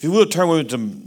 If 0.00 0.04
you 0.04 0.12
will 0.12 0.24
turn 0.24 0.48
with 0.48 0.72
me 0.72 0.78
to 0.78 1.02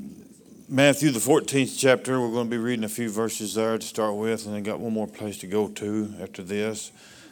Matthew, 0.69 1.09
the 1.09 1.17
14th 1.17 1.79
chapter, 1.79 2.21
we're 2.21 2.29
going 2.29 2.45
to 2.45 2.51
be 2.51 2.59
reading 2.59 2.85
a 2.85 2.87
few 2.87 3.09
verses 3.09 3.55
there 3.55 3.75
to 3.75 3.83
start 3.83 4.13
with, 4.13 4.45
and 4.45 4.55
I 4.55 4.59
got 4.59 4.79
one 4.79 4.93
more 4.93 5.07
place 5.07 5.39
to 5.39 5.47
go 5.47 5.67
to 5.67 6.13
after 6.21 6.43
this. 6.43 6.91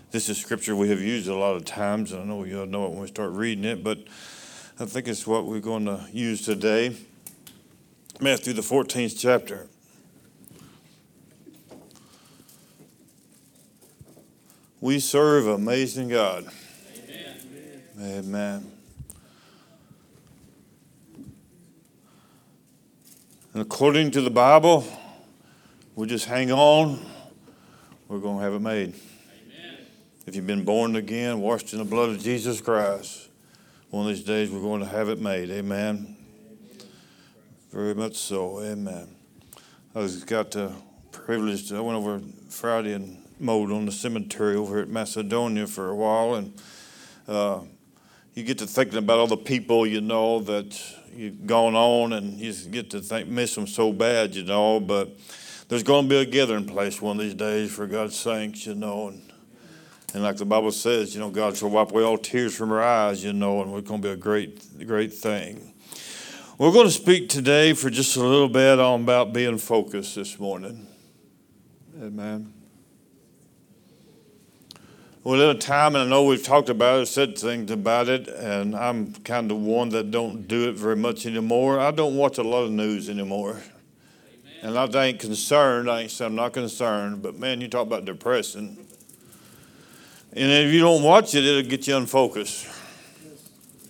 This 0.09 0.27
is 0.27 0.39
scripture 0.39 0.75
we 0.75 0.89
have 0.89 0.99
used 0.99 1.27
a 1.27 1.35
lot 1.35 1.55
of 1.55 1.63
times, 1.63 2.13
and 2.13 2.23
I 2.23 2.25
know 2.25 2.45
you'll 2.45 2.65
know 2.65 2.87
it 2.87 2.89
when 2.93 3.01
we 3.01 3.07
start 3.07 3.33
reading 3.33 3.63
it, 3.63 3.83
but 3.83 3.99
I 4.79 4.85
think 4.85 5.07
it's 5.07 5.27
what 5.27 5.45
we're 5.45 5.59
going 5.59 5.85
to 5.85 6.03
use 6.11 6.43
today. 6.43 6.95
Matthew, 8.19 8.53
the 8.53 8.63
14th 8.63 9.19
chapter. 9.19 9.67
We 14.79 14.99
serve 14.99 15.45
amazing 15.45 16.09
God. 16.09 16.47
Amen. 16.97 17.83
Amen. 18.01 18.71
And 23.53 23.61
according 23.61 24.11
to 24.11 24.21
the 24.21 24.29
Bible, 24.29 24.85
we 25.95 26.07
just 26.07 26.23
hang 26.23 26.53
on. 26.53 27.05
We're 28.07 28.19
going 28.19 28.37
to 28.37 28.43
have 28.45 28.53
it 28.53 28.61
made. 28.61 28.93
Amen. 28.93 29.77
If 30.25 30.37
you've 30.37 30.47
been 30.47 30.63
born 30.63 30.95
again, 30.95 31.41
washed 31.41 31.73
in 31.73 31.79
the 31.79 31.85
blood 31.85 32.11
of 32.11 32.19
Jesus 32.19 32.61
Christ, 32.61 33.27
one 33.89 34.07
of 34.07 34.15
these 34.15 34.23
days 34.23 34.49
we're 34.49 34.61
going 34.61 34.79
to 34.79 34.87
have 34.87 35.09
it 35.09 35.19
made. 35.19 35.49
Amen. 35.49 36.15
Very 37.73 37.93
much 37.93 38.15
so. 38.15 38.61
Amen. 38.61 39.09
I 39.93 39.99
was 39.99 40.23
got 40.23 40.51
the 40.51 40.71
privilege. 41.11 41.67
To, 41.67 41.75
I 41.75 41.81
went 41.81 41.97
over 41.97 42.21
Friday 42.47 42.93
and 42.93 43.21
mowed 43.37 43.69
on 43.69 43.85
the 43.85 43.91
cemetery 43.91 44.55
over 44.55 44.79
at 44.79 44.87
Macedonia 44.87 45.67
for 45.67 45.89
a 45.89 45.95
while, 45.95 46.35
and 46.35 46.53
uh, 47.27 47.59
you 48.33 48.43
get 48.43 48.59
to 48.59 48.67
thinking 48.67 48.97
about 48.97 49.19
all 49.19 49.27
the 49.27 49.37
people 49.37 49.85
you 49.85 50.01
know 50.01 50.39
that 50.39 50.79
you've 51.13 51.45
gone 51.45 51.75
on 51.75 52.13
and 52.13 52.39
you 52.39 52.53
get 52.69 52.89
to 52.91 53.01
think, 53.01 53.27
miss 53.27 53.55
them 53.55 53.67
so 53.67 53.91
bad, 53.91 54.35
you 54.35 54.43
know. 54.43 54.79
But 54.79 55.17
there's 55.67 55.83
going 55.83 56.05
to 56.05 56.09
be 56.09 56.17
a 56.17 56.25
gathering 56.25 56.65
place 56.65 57.01
one 57.01 57.17
of 57.17 57.23
these 57.23 57.33
days 57.33 57.71
for 57.71 57.87
God's 57.87 58.17
saints, 58.17 58.65
you 58.65 58.75
know. 58.75 59.09
And, 59.09 59.21
and 60.13 60.23
like 60.23 60.37
the 60.37 60.45
Bible 60.45 60.71
says, 60.71 61.13
you 61.13 61.19
know, 61.19 61.29
God 61.29 61.57
shall 61.57 61.69
wipe 61.69 61.91
away 61.91 62.03
all 62.03 62.17
tears 62.17 62.55
from 62.55 62.71
our 62.71 62.81
eyes, 62.81 63.23
you 63.23 63.33
know, 63.33 63.61
and 63.61 63.73
it's 63.75 63.87
going 63.87 64.01
to 64.01 64.07
be 64.07 64.13
a 64.13 64.17
great, 64.17 64.87
great 64.87 65.13
thing. 65.13 65.73
We're 66.57 66.71
going 66.71 66.85
to 66.85 66.91
speak 66.91 67.27
today 67.27 67.73
for 67.73 67.89
just 67.89 68.15
a 68.15 68.21
little 68.21 68.49
bit 68.49 68.79
on 68.79 69.01
about 69.01 69.33
being 69.33 69.57
focused 69.57 70.15
this 70.15 70.39
morning. 70.39 70.87
Amen. 72.01 72.60
Well, 75.23 75.39
at 75.51 75.55
a 75.55 75.59
time, 75.59 75.93
and 75.93 76.05
I 76.05 76.07
know 76.07 76.23
we've 76.23 76.41
talked 76.41 76.69
about 76.69 77.01
it, 77.01 77.05
said 77.05 77.37
things 77.37 77.69
about 77.69 78.09
it, 78.09 78.27
and 78.27 78.75
I'm 78.75 79.13
kind 79.13 79.51
of 79.51 79.57
one 79.57 79.89
that 79.89 80.09
don't 80.09 80.47
do 80.47 80.67
it 80.67 80.73
very 80.73 80.95
much 80.95 81.27
anymore. 81.27 81.79
I 81.79 81.91
don't 81.91 82.17
watch 82.17 82.39
a 82.39 82.43
lot 82.43 82.63
of 82.63 82.71
news 82.71 83.07
anymore. 83.07 83.61
Amen. 84.63 84.79
And 84.79 84.95
I 84.95 85.05
ain't 85.05 85.19
concerned. 85.19 85.91
I 85.91 86.01
ain't 86.01 86.11
saying 86.11 86.31
I'm 86.31 86.35
not 86.35 86.53
concerned, 86.53 87.21
but 87.21 87.37
man, 87.37 87.61
you 87.61 87.67
talk 87.67 87.85
about 87.85 88.03
depressing. 88.03 88.83
And 90.33 90.51
if 90.51 90.73
you 90.73 90.79
don't 90.79 91.03
watch 91.03 91.35
it, 91.35 91.45
it'll 91.45 91.69
get 91.69 91.87
you 91.87 91.97
unfocused. 91.97 92.67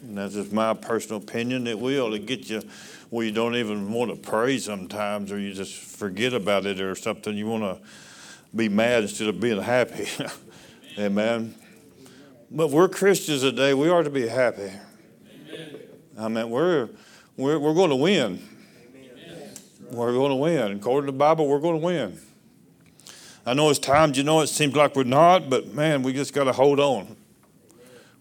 And 0.01 0.17
that's 0.17 0.33
just 0.33 0.51
my 0.51 0.73
personal 0.73 1.21
opinion. 1.21 1.65
It 1.65 1.79
will. 1.79 2.13
It'll 2.13 2.27
get 2.27 2.49
you 2.49 2.61
where 3.09 3.25
you 3.25 3.31
don't 3.31 3.55
even 3.55 3.93
want 3.93 4.11
to 4.11 4.17
pray 4.17 4.57
sometimes, 4.57 5.31
or 5.31 5.39
you 5.39 5.53
just 5.53 5.75
forget 5.75 6.33
about 6.33 6.65
it 6.65 6.81
or 6.81 6.93
something. 6.93 7.37
You 7.37 7.47
want 7.47 7.63
to 7.63 7.79
be 8.53 8.67
mad 8.67 9.03
instead 9.03 9.29
of 9.29 9.39
being 9.39 9.61
happy. 9.61 10.09
Amen. 10.97 11.55
But 12.49 12.69
we're 12.69 12.89
Christians 12.89 13.41
today. 13.41 13.73
We 13.73 13.87
are 13.87 14.03
to 14.03 14.09
be 14.09 14.27
happy. 14.27 14.71
Amen. 15.49 15.79
I 16.19 16.27
mean, 16.27 16.49
we're, 16.49 16.89
we're, 17.37 17.57
we're 17.57 17.73
going 17.73 17.91
to 17.91 17.95
win. 17.95 18.45
Amen. 18.93 19.49
We're 19.89 20.11
going 20.11 20.31
to 20.31 20.35
win. 20.35 20.73
According 20.73 21.07
to 21.07 21.11
the 21.13 21.17
Bible, 21.17 21.47
we're 21.47 21.61
going 21.61 21.79
to 21.79 21.85
win. 21.85 22.19
I 23.45 23.53
know 23.53 23.69
it's 23.69 23.79
times, 23.79 24.17
you 24.17 24.23
know, 24.23 24.41
it 24.41 24.47
seems 24.47 24.75
like 24.75 24.95
we're 24.95 25.03
not, 25.03 25.49
but 25.49 25.73
man, 25.73 26.03
we 26.03 26.11
just 26.11 26.33
got 26.33 26.43
to 26.43 26.51
hold 26.51 26.81
on. 26.81 27.15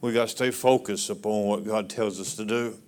We 0.01 0.13
got 0.13 0.29
to 0.29 0.29
stay 0.29 0.53
focused 0.53 1.11
upon 1.11 1.47
what 1.47 1.65
God 1.65 1.91
tells 1.91 2.21
us 2.21 2.37
to 2.37 2.45
do. 2.45 2.79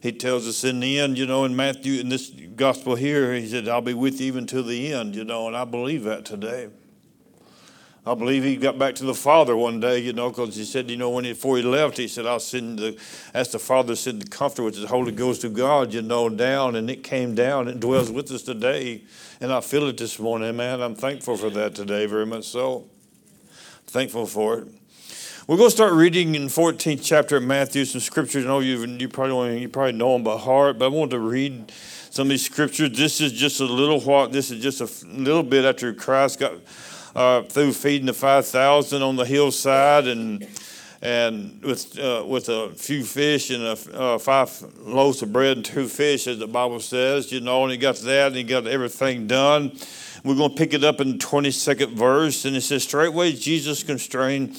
He 0.00 0.12
tells 0.12 0.46
us 0.46 0.62
in 0.62 0.80
the 0.80 0.98
end, 1.00 1.16
you 1.16 1.26
know, 1.26 1.46
in 1.46 1.56
Matthew, 1.56 2.00
in 2.00 2.10
this 2.10 2.28
gospel 2.28 2.96
here, 2.96 3.32
he 3.32 3.48
said, 3.48 3.66
I'll 3.66 3.80
be 3.80 3.94
with 3.94 4.20
you 4.20 4.26
even 4.26 4.46
to 4.48 4.62
the 4.62 4.92
end, 4.92 5.16
you 5.16 5.24
know, 5.24 5.46
and 5.46 5.56
I 5.56 5.64
believe 5.64 6.04
that 6.04 6.26
today. 6.26 6.68
I 8.06 8.14
believe 8.14 8.44
he 8.44 8.56
got 8.56 8.78
back 8.78 8.94
to 8.96 9.04
the 9.04 9.14
Father 9.14 9.56
one 9.56 9.80
day, 9.80 9.98
you 9.98 10.12
know, 10.12 10.28
because 10.28 10.54
he 10.56 10.64
said, 10.64 10.90
you 10.90 10.96
know, 10.98 11.08
when 11.08 11.24
he, 11.24 11.32
before 11.32 11.56
he 11.56 11.62
left, 11.62 11.96
he 11.96 12.06
said, 12.06 12.26
I'll 12.26 12.38
send 12.38 12.78
the, 12.78 12.98
as 13.32 13.50
the 13.50 13.58
Father 13.58 13.96
sent 13.96 14.20
the 14.20 14.28
Comforter, 14.28 14.62
which 14.62 14.74
is 14.74 14.82
the 14.82 14.88
Holy 14.88 15.10
Ghost 15.10 15.42
of 15.44 15.54
God, 15.54 15.94
you 15.94 16.02
know, 16.02 16.28
down, 16.28 16.76
and 16.76 16.90
it 16.90 17.02
came 17.02 17.34
down 17.34 17.66
and 17.66 17.80
dwells 17.80 18.10
with 18.10 18.30
us 18.30 18.42
today. 18.42 19.04
And 19.40 19.50
I 19.50 19.62
feel 19.62 19.88
it 19.88 19.96
this 19.96 20.18
morning, 20.18 20.54
man. 20.54 20.82
I'm 20.82 20.94
thankful 20.94 21.38
for 21.38 21.48
that 21.50 21.74
today, 21.74 22.04
very 22.04 22.26
much 22.26 22.44
so. 22.44 22.84
Thankful 23.86 24.26
for 24.26 24.58
it. 24.58 24.68
We're 25.46 25.56
going 25.56 25.68
to 25.68 25.76
start 25.76 25.94
reading 25.94 26.34
in 26.34 26.48
14th 26.48 27.00
chapter 27.02 27.36
of 27.36 27.42
Matthew 27.42 27.86
some 27.86 28.00
scriptures. 28.00 28.44
I 28.44 28.48
know 28.48 28.60
you 28.60 28.84
you 28.86 29.08
probably 29.10 29.60
you 29.60 29.68
probably 29.68 29.92
know 29.92 30.14
them 30.14 30.24
by 30.24 30.38
heart, 30.38 30.78
but 30.78 30.86
I 30.86 30.88
want 30.88 31.10
to 31.10 31.18
read 31.18 31.70
some 32.08 32.28
of 32.28 32.30
these 32.30 32.46
scriptures. 32.46 32.96
This 32.96 33.20
is 33.20 33.30
just 33.32 33.60
a 33.60 33.66
little 33.66 34.00
while. 34.00 34.26
This 34.26 34.50
is 34.50 34.62
just 34.62 34.80
a 34.80 35.06
little 35.06 35.42
bit 35.42 35.66
after 35.66 35.92
Christ 35.92 36.40
got 36.40 36.54
uh, 37.14 37.42
through 37.42 37.72
feeding 37.72 38.06
the 38.06 38.12
5,000 38.12 39.02
on 39.02 39.16
the 39.16 39.24
hillside 39.24 40.06
and 40.06 40.46
and 41.04 41.62
with 41.62 41.98
uh, 41.98 42.24
with 42.26 42.48
a 42.48 42.70
few 42.70 43.04
fish 43.04 43.50
and 43.50 43.62
a, 43.62 43.76
uh, 43.94 44.18
five 44.18 44.50
loaves 44.78 45.20
of 45.20 45.34
bread 45.34 45.58
and 45.58 45.66
two 45.66 45.86
fish, 45.86 46.26
as 46.26 46.38
the 46.38 46.46
Bible 46.46 46.80
says, 46.80 47.30
you 47.30 47.40
know, 47.40 47.62
and 47.62 47.70
he 47.70 47.76
got 47.76 47.96
that 47.96 48.28
and 48.28 48.36
he 48.36 48.42
got 48.42 48.66
everything 48.66 49.26
done. 49.26 49.76
We're 50.24 50.34
going 50.34 50.52
to 50.52 50.56
pick 50.56 50.72
it 50.72 50.82
up 50.82 51.02
in 51.02 51.12
the 51.12 51.18
22nd 51.18 51.90
verse, 51.90 52.46
and 52.46 52.56
it 52.56 52.62
says, 52.62 52.84
Straightway 52.84 53.32
Jesus 53.32 53.82
constrained 53.82 54.56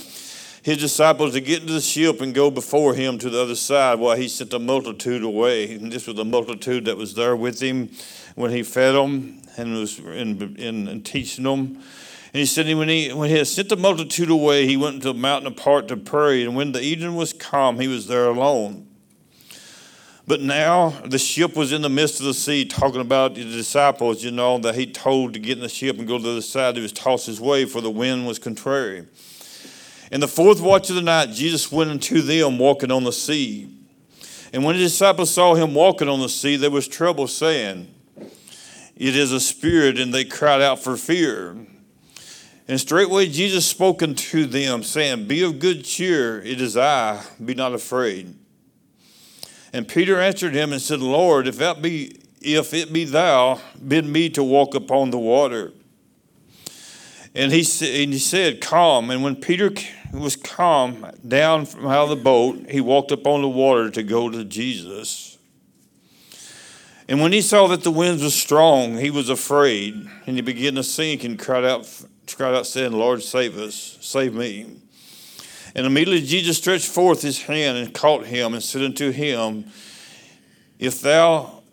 his 0.62 0.78
disciples 0.78 1.34
to 1.34 1.42
get 1.42 1.62
into 1.62 1.74
the 1.74 1.82
ship 1.82 2.22
and 2.22 2.34
go 2.34 2.52
before 2.52 2.94
him 2.94 3.18
to 3.18 3.32
the 3.32 3.42
other 3.42 3.56
side 3.56 3.98
while 3.98 4.16
he 4.16 4.28
sent 4.28 4.52
the 4.52 4.60
multitude 4.60 5.24
away. 5.24 5.74
And 5.74 5.92
this 5.92 6.06
was 6.06 6.16
the 6.16 6.26
multitude 6.26 6.86
that 6.86 6.98
was 6.98 7.16
there 7.16 7.36
with 7.36 7.60
him 7.60 7.90
when 8.36 8.52
he 8.52 8.62
fed 8.62 8.94
them 8.94 9.42
and 9.58 9.74
was 9.74 9.98
in, 9.98 10.56
in, 10.58 10.88
in 10.88 11.02
teaching 11.02 11.46
them. 11.46 11.82
And 12.36 12.42
he 12.42 12.46
said, 12.46 12.68
when 12.76 12.90
he, 12.90 13.14
when 13.14 13.30
he 13.30 13.38
had 13.38 13.48
sent 13.48 13.70
the 13.70 13.78
multitude 13.78 14.30
away, 14.30 14.68
he 14.68 14.76
went 14.76 14.96
into 14.96 15.12
a 15.12 15.14
mountain 15.14 15.48
apart 15.48 15.88
to 15.88 15.96
pray. 15.96 16.44
And 16.44 16.54
when 16.54 16.74
the 16.74 16.82
evening 16.82 17.16
was 17.16 17.32
come, 17.32 17.80
he 17.80 17.88
was 17.88 18.08
there 18.08 18.26
alone. 18.26 18.90
But 20.28 20.42
now 20.42 20.90
the 21.06 21.18
ship 21.18 21.56
was 21.56 21.72
in 21.72 21.82
the 21.82 21.88
midst 21.88 22.20
of 22.20 22.26
the 22.26 22.34
sea, 22.34 22.66
talking 22.66 23.00
about 23.00 23.36
the 23.36 23.46
disciples, 23.46 24.22
you 24.22 24.32
know, 24.32 24.58
that 24.58 24.76
he 24.76 24.86
told 24.86 25.34
to 25.36 25.40
get 25.40 25.54
in 25.54 25.62
the 25.62 25.70
ship 25.70 25.98
and 25.98 26.06
go 26.06 26.18
to 26.18 26.24
the 26.26 26.32
other 26.32 26.42
side. 26.42 26.76
He 26.76 26.82
was 26.82 26.92
tossed 26.92 27.26
his 27.26 27.40
way, 27.40 27.64
for 27.64 27.80
the 27.80 27.90
wind 27.90 28.28
was 28.28 28.38
contrary. 28.38 29.08
In 30.12 30.20
the 30.20 30.28
fourth 30.28 30.60
watch 30.60 30.90
of 30.90 30.98
the 30.98 31.02
night, 31.02 31.30
Jesus 31.32 31.72
went 31.72 31.90
unto 31.90 32.20
them 32.20 32.58
walking 32.58 32.92
on 32.92 33.06
the 33.06 33.14
sea. 33.14 33.74
And 34.52 34.66
when 34.66 34.76
the 34.76 34.84
disciples 34.84 35.32
saw 35.32 35.56
him 35.56 35.74
walking 35.74 36.10
on 36.10 36.20
the 36.20 36.28
sea, 36.28 36.58
there 36.58 36.70
was 36.70 36.90
trouble, 36.90 37.28
saying, 37.28 37.96
It 38.98 39.16
is 39.16 39.32
a 39.32 39.40
spirit, 39.40 39.98
and 39.98 40.14
they 40.14 40.26
cried 40.26 40.62
out 40.62 40.84
for 40.84 40.98
fear. 40.98 41.56
And 42.68 42.80
straightway 42.80 43.28
Jesus 43.28 43.66
spoke 43.66 44.02
unto 44.02 44.46
them, 44.46 44.84
saying, 44.84 45.28
Be 45.28 45.44
of 45.44 45.60
good 45.60 45.84
cheer, 45.86 46.42
it 46.42 46.60
is 46.60 46.76
I, 46.76 47.24
be 47.44 47.54
not 47.54 47.74
afraid. 47.74 48.36
And 49.72 49.88
Peter 49.88 50.20
answered 50.20 50.54
him 50.54 50.72
and 50.72 50.82
said, 50.82 51.00
Lord, 51.00 51.48
if 51.48 51.58
that 51.58 51.82
be 51.82 52.22
if 52.42 52.74
it 52.74 52.94
be 52.94 53.06
thou, 53.06 53.60
bid 53.86 54.06
me 54.06 54.30
to 54.30 54.44
walk 54.44 54.76
upon 54.76 55.10
the 55.10 55.18
water. 55.18 55.74
And 57.34 57.52
he, 57.52 57.60
and 58.04 58.14
he 58.14 58.20
said, 58.20 58.62
Come. 58.62 59.10
And 59.10 59.24
when 59.24 59.36
Peter 59.36 59.72
was 60.14 60.36
come 60.36 61.12
down 61.28 61.66
from 61.66 61.88
out 61.88 62.04
of 62.04 62.10
the 62.10 62.16
boat, 62.16 62.70
he 62.70 62.80
walked 62.80 63.12
upon 63.12 63.42
the 63.42 63.50
water 63.50 63.90
to 63.90 64.04
go 64.04 64.30
to 64.30 64.46
Jesus. 64.46 65.38
And 67.08 67.20
when 67.20 67.34
he 67.34 67.42
saw 67.42 67.68
that 67.68 67.84
the 67.84 67.92
winds 67.92 68.24
were 68.24 68.30
strong, 68.30 68.98
he 68.98 69.10
was 69.10 69.30
afraid, 69.30 70.10
and 70.26 70.36
he 70.36 70.42
began 70.42 70.76
to 70.76 70.84
sink 70.84 71.24
and 71.24 71.38
cried 71.38 71.66
out 71.66 71.86
cried 72.34 72.56
out, 72.56 72.68
saying, 72.68 72.92
Lord, 72.92 73.22
save 73.22 73.58
us, 73.58 73.98
save 74.02 74.34
me. 74.34 74.78
And 75.76 75.86
immediately 75.86 76.26
Jesus 76.26 76.58
stretched 76.58 76.88
forth 76.88 77.22
his 77.22 77.44
hand 77.44 77.78
and 77.78 77.94
caught 77.94 78.26
him 78.26 78.54
and 78.54 78.64
said 78.64 78.82
unto 78.82 79.12
him, 79.12 79.66
If 80.80 81.02
thou, 81.02 81.64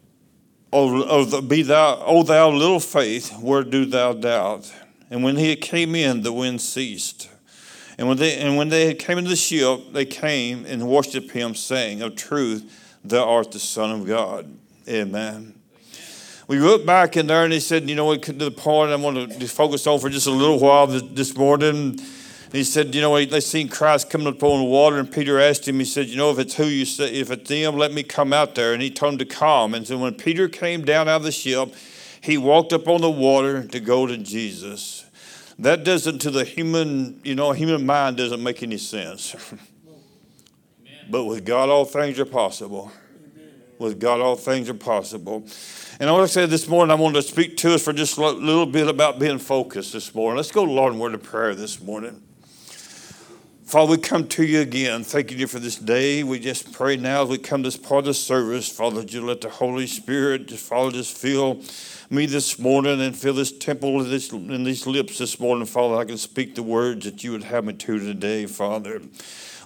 be 0.73 1.63
thou, 1.63 2.03
O 2.05 2.23
thou 2.23 2.51
little 2.51 2.81
faith, 2.81 3.33
where 3.39 3.63
do 3.63 3.85
thou 3.85 4.13
doubt? 4.13 4.73
And 5.11 5.23
when 5.23 5.37
he 5.37 5.55
came 5.57 5.95
in, 5.95 6.23
the 6.23 6.33
wind 6.33 6.61
ceased. 6.61 7.29
And 7.99 8.09
when 8.09 8.17
they 8.17 8.39
and 8.39 8.57
when 8.57 8.71
they 8.71 8.95
came 8.95 9.19
into 9.19 9.31
the 9.31 9.37
ship, 9.37 9.93
they 9.93 10.07
came 10.07 10.65
and 10.65 10.89
worshipped 10.89 11.31
him, 11.31 11.55
saying, 11.55 12.01
Of 12.01 12.17
truth, 12.17 12.99
thou 13.05 13.29
art 13.29 13.53
the 13.53 13.61
Son 13.61 13.93
of 13.93 14.07
God. 14.07 14.51
Amen 14.89 15.62
we 16.49 16.59
looked 16.59 16.87
back 16.87 17.17
in 17.17 17.27
there 17.27 17.45
and 17.45 17.53
he 17.53 17.61
said, 17.61 17.89
you 17.89 17.95
know, 17.95 18.07
we 18.07 18.19
to 18.19 18.33
the 18.33 18.51
point 18.51 18.91
I 18.91 18.97
want 18.97 19.33
to 19.33 19.49
focus 19.49 19.87
on 19.87 20.01
for 20.01 20.11
just 20.11 20.27
a 20.27 20.31
little 20.31 20.59
while 20.59 20.87
this 20.87 21.37
morning. 21.37 21.69
And 21.69 22.01
he 22.53 22.65
said, 22.65 22.95
you 22.95 23.01
know, 23.01 23.25
they 23.25 23.41
seen 23.41 23.69
Christ 23.69 24.11
coming 24.11 24.27
up 24.27 24.43
on 24.43 24.59
the 24.59 24.67
water, 24.67 24.99
and 24.99 25.11
Peter 25.11 25.41
asked 25.41 25.67
him, 25.67 25.79
he 25.79 25.87
said, 25.87 26.09
you 26.09 26.17
know, 26.17 26.31
if 26.31 26.39
it's 26.39 26.55
who 26.55 26.67
you 26.67 26.85
say, 26.85 27.11
if 27.11 27.31
it's 27.31 27.49
them, 27.49 27.79
let 27.79 27.93
me 27.93 28.03
come 28.03 28.35
out 28.35 28.55
there. 28.55 28.75
And 28.75 28.83
he 28.83 28.91
told 28.91 29.15
him 29.15 29.19
to 29.21 29.25
come. 29.25 29.73
And 29.73 29.87
so 29.87 29.97
when 29.97 30.15
Peter 30.15 30.49
came 30.49 30.85
down 30.85 31.09
out 31.09 31.17
of 31.17 31.23
the 31.23 31.33
ship, 31.33 31.75
he 32.21 32.37
walked 32.37 32.75
up 32.75 32.89
on 32.89 33.01
the 33.01 33.11
water 33.11 33.67
to 33.67 33.81
go 33.81 34.07
to 34.07 34.19
Jesus. 34.19 35.07
That 35.59 35.83
doesn't, 35.85 36.19
to 36.21 36.31
the 36.31 36.45
human, 36.45 37.21
you 37.25 37.35
know, 37.35 37.53
human 37.53 37.87
mind 37.87 38.19
doesn't 38.19 38.43
make 38.43 38.63
any 38.63 38.79
sense. 38.79 39.35
but 41.11 41.25
with 41.25 41.47
God, 41.47 41.71
all 41.71 41.85
things 41.85 42.21
are 42.21 42.27
possible. 42.27 42.93
With 43.83 43.99
God, 43.99 44.21
all 44.21 44.37
things 44.37 44.71
are 44.71 44.75
possible. 44.75 45.45
And 45.99 46.09
I 46.09 46.13
want 46.13 46.29
to 46.29 46.33
say 46.33 46.47
this 46.47 46.69
morning, 46.69 46.93
I 46.93 46.95
want 46.95 47.17
to 47.17 47.23
speak 47.23 47.57
to 47.59 47.75
us 47.75 47.83
for 47.83 47.93
just 47.93 48.17
a 48.17 48.21
little 48.21 48.65
bit 48.65 48.87
about 48.87 49.19
being 49.19 49.39
focused 49.39 49.93
this 49.93 50.15
morning. 50.15 50.37
Let's 50.37 50.53
go 50.53 50.65
to 50.65 50.71
Lord 50.71 50.93
in 50.93 51.01
word 51.01 51.15
of 51.15 51.25
prayer 51.25 51.55
this 51.57 51.81
morning. 51.83 52.23
Father, 53.65 53.91
we 53.91 53.97
come 53.99 54.29
to 54.29 54.45
you 54.45 54.61
again, 54.61 55.03
thanking 55.03 55.39
you 55.39 55.49
for 55.49 55.59
this 55.59 55.77
day. 55.77 56.23
We 56.23 56.39
just 56.39 56.73
pray 56.73 56.97
now 56.97 57.25
as 57.25 57.29
we 57.29 57.39
come 57.39 57.63
to 57.63 57.67
this 57.69 57.77
part 57.77 58.01
of 58.01 58.05
the 58.05 58.15
service, 58.15 58.69
Father, 58.69 59.01
that 59.01 59.13
you 59.13 59.21
let 59.25 59.41
the 59.41 59.49
Holy 59.49 59.87
Spirit, 59.87 60.47
just 60.47 60.65
Father, 60.65 60.93
just 60.93 61.17
fill 61.17 61.61
me 62.09 62.27
this 62.27 62.59
morning 62.59 63.01
and 63.01 63.17
fill 63.17 63.35
this 63.35 63.51
temple 63.51 64.01
and 64.01 64.67
these 64.67 64.87
lips 64.87 65.19
this 65.19 65.41
morning, 65.41 65.67
Father. 65.67 65.97
I 65.97 66.05
can 66.05 66.19
speak 66.19 66.55
the 66.55 66.63
words 66.63 67.05
that 67.05 67.25
you 67.25 67.33
would 67.33 67.45
have 67.45 67.65
me 67.65 67.73
to 67.73 67.99
today, 67.99 68.47
Father. 68.47 69.01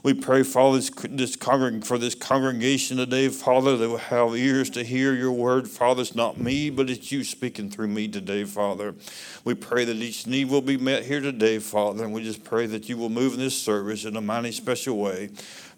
We 0.06 0.14
pray, 0.14 0.44
Father, 0.44 0.76
this, 0.76 0.91
this 0.91 1.37
congreg- 1.37 1.85
for 1.85 1.99
this 1.99 2.14
congregation 2.14 2.99
today, 2.99 3.29
Father, 3.29 3.76
that 3.76 3.88
will 3.88 3.97
have 3.97 4.37
ears 4.37 4.70
to 4.70 4.85
hear 4.85 5.12
your 5.12 5.32
word. 5.32 5.67
Father, 5.67 6.03
it's 6.03 6.14
not 6.14 6.38
me, 6.38 6.70
but 6.70 6.88
it's 6.88 7.11
you 7.11 7.25
speaking 7.25 7.70
through 7.70 7.88
me 7.88 8.06
today, 8.06 8.44
Father. 8.44 8.94
We 9.43 9.55
pray 9.55 9.85
that 9.85 9.97
each 9.97 10.29
need 10.29 10.49
will 10.49 10.62
be 10.62 10.76
met 10.76 11.05
here 11.05 11.20
today, 11.20 11.58
Father, 11.58 12.05
and 12.05 12.12
we 12.12 12.23
just 12.23 12.44
pray 12.44 12.67
that 12.67 12.88
you 12.88 12.97
will 12.97 13.08
move 13.08 13.35
in 13.35 13.41
this 13.41 13.61
service 13.61 14.05
in 14.05 14.14
a 14.14 14.20
mighty 14.20 14.53
special 14.53 14.97
way. 14.97 15.31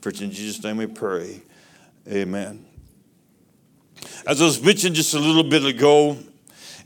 For 0.02 0.10
in 0.10 0.30
Jesus' 0.30 0.62
name 0.62 0.76
we 0.76 0.88
pray. 0.88 1.40
Amen. 2.06 2.66
As 4.26 4.42
I 4.42 4.44
was 4.44 4.62
mentioning 4.62 4.92
just 4.92 5.14
a 5.14 5.18
little 5.18 5.42
bit 5.42 5.64
ago, 5.64 6.18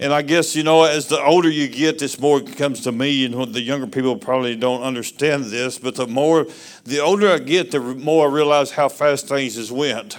and 0.00 0.12
I 0.12 0.22
guess, 0.22 0.56
you 0.56 0.62
know, 0.62 0.84
as 0.84 1.08
the 1.08 1.22
older 1.22 1.50
you 1.50 1.68
get, 1.68 1.98
this 1.98 2.18
more 2.18 2.40
comes 2.40 2.80
to 2.82 2.92
me, 2.92 3.24
and 3.24 3.54
the 3.54 3.60
younger 3.60 3.86
people 3.86 4.16
probably 4.16 4.56
don't 4.56 4.82
understand 4.82 5.46
this, 5.46 5.78
but 5.78 5.94
the 5.94 6.06
more, 6.06 6.46
the 6.84 7.00
older 7.00 7.30
I 7.30 7.38
get, 7.38 7.70
the 7.70 7.80
more 7.80 8.28
I 8.28 8.32
realize 8.32 8.72
how 8.72 8.88
fast 8.88 9.28
things 9.28 9.56
has 9.56 9.70
went. 9.70 10.16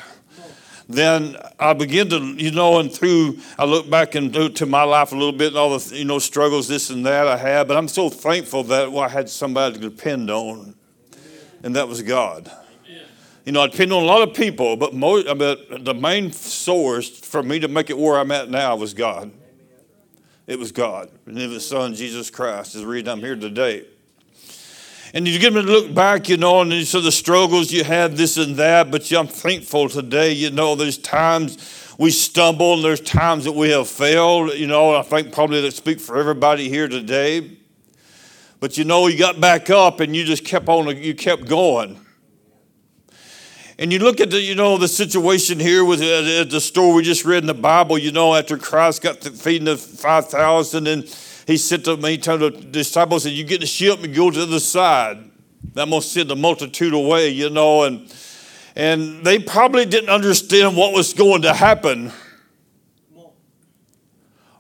Then 0.90 1.38
I 1.60 1.74
begin 1.74 2.10
to, 2.10 2.20
you 2.20 2.52
know, 2.52 2.80
and 2.80 2.92
through, 2.92 3.40
I 3.58 3.66
look 3.66 3.90
back 3.90 4.16
into 4.16 4.50
to 4.50 4.66
my 4.66 4.84
life 4.84 5.12
a 5.12 5.16
little 5.16 5.31
bit 5.31 5.50
and 5.50 5.58
all 5.58 5.78
the, 5.78 5.98
you 5.98 6.06
know, 6.06 6.20
struggles, 6.20 6.68
this 6.68 6.90
and 6.90 7.06
that 7.06 7.28
I 7.28 7.38
had, 7.38 7.68
but 7.68 7.78
I'm 7.78 7.88
so 7.88 8.10
thankful 8.10 8.64
that 8.66 8.92
well, 8.92 9.04
I 9.04 9.10
had 9.10 9.30
somebody 9.30 9.75
to 9.75 9.81
depend 9.81 10.30
on, 10.30 10.75
and 11.64 11.75
that 11.75 11.88
was 11.88 12.02
God. 12.02 12.52
You 13.46 13.52
know, 13.52 13.62
I 13.62 13.68
depend 13.68 13.92
on 13.92 14.04
a 14.04 14.06
lot 14.06 14.22
of 14.28 14.34
people, 14.34 14.78
but, 14.78 14.94
most, 14.94 15.25
but 15.38 15.84
the 15.84 15.94
main 15.94 16.31
source 16.31 17.10
for 17.10 17.44
me 17.44 17.60
to 17.60 17.68
make 17.68 17.90
it 17.90 17.98
where 17.98 18.18
I'm 18.18 18.31
at 18.31 18.50
now 18.50 18.78
was 18.78 18.94
God. 18.94 19.31
It 20.45 20.60
was 20.60 20.72
God. 20.72 21.10
And 21.25 21.38
it 21.38 21.50
was 21.50 21.68
Son, 21.68 21.94
Jesus 21.94 22.30
Christ, 22.30 22.75
is 22.75 22.81
the 22.81 22.88
reason 22.88 23.10
I'm 23.10 23.19
here 23.19 23.36
today. 23.36 23.86
And 25.13 25.28
you 25.28 25.38
get 25.38 25.54
me 25.54 25.62
to 25.62 25.68
look 25.68 25.94
back, 25.94 26.28
you 26.28 26.38
know, 26.38 26.62
and 26.62 26.74
you 26.74 26.84
see 26.84 27.01
the 27.01 27.12
struggles 27.12 27.72
you 27.72 27.84
had, 27.84 28.18
this 28.18 28.36
and 28.38 28.56
that, 28.56 28.90
but 28.90 29.10
I'm 29.12 29.28
thankful 29.28 29.88
today, 29.88 30.31
you 30.31 30.50
know, 30.50 30.74
there's 30.74 30.98
times 30.98 31.95
we 32.00 32.10
stumble 32.10 32.74
and 32.74 32.84
there's 32.84 33.00
times 33.00 33.44
that 33.44 33.51
we 33.51 33.69
have 33.69 33.88
failed, 33.88 34.54
you 34.56 34.66
know, 34.66 34.95
I 34.95 35.04
think 35.04 35.31
probably 35.31 35.62
that 35.62 35.74
speak 35.74 36.00
for 36.00 36.18
everybody 36.18 36.68
here 36.68 36.88
today. 36.88 37.57
But 38.60 38.78
you 38.78 38.86
know, 38.86 39.06
you 39.07 39.19
got 39.19 39.39
back 39.39 39.69
up 39.69 40.00
and 40.00 40.16
you 40.16 40.24
just 40.24 40.46
kept 40.46 40.68
on, 40.68 40.88
you 40.98 41.13
kept 41.13 41.46
going. 41.46 42.02
And 43.80 43.92
you 43.92 44.00
look 44.00 44.20
at 44.20 44.30
the, 44.30 44.40
you 44.40 44.56
know, 44.56 44.78
the 44.78 44.88
situation 44.88 45.60
here 45.60 45.84
with 45.84 46.00
uh, 46.00 46.44
the 46.44 46.62
story 46.62 46.96
we 46.96 47.04
just 47.04 47.25
read 47.25 47.44
in 47.44 47.48
the 47.48 47.54
Bible, 47.54 47.98
you 47.98 48.12
know, 48.12 48.36
after 48.36 48.58
Christ 48.58 49.02
got 49.02 49.22
to 49.22 49.31
feeding 49.31 49.66
the 49.66 49.78
5,000 49.78 50.88
and 50.88 51.04
he 51.48 51.58
said 51.58 51.84
to 51.86 51.98
me, 51.98 52.18
told 52.18 52.42
the 52.42 52.52
disciples, 52.52 53.24
said, 53.24 53.34
you 53.34 53.44
get 53.44 53.62
the 53.62 53.68
ship 53.68 54.04
and 54.04 54.14
go 54.14 54.30
to 54.30 54.46
the 54.46 54.60
side. 54.60 55.31
That 55.74 55.88
must 55.88 56.12
send 56.12 56.30
the 56.30 56.36
multitude 56.36 56.94
away, 56.94 57.30
you 57.30 57.50
know, 57.50 57.84
and 57.84 58.14
and 58.75 59.24
they 59.24 59.40
probably 59.40 59.86
didn't 59.86 60.10
understand 60.10 60.75
what 60.75 60.94
was 60.94 61.14
going 61.14 61.44
to 61.44 61.54
happen. 61.54 62.12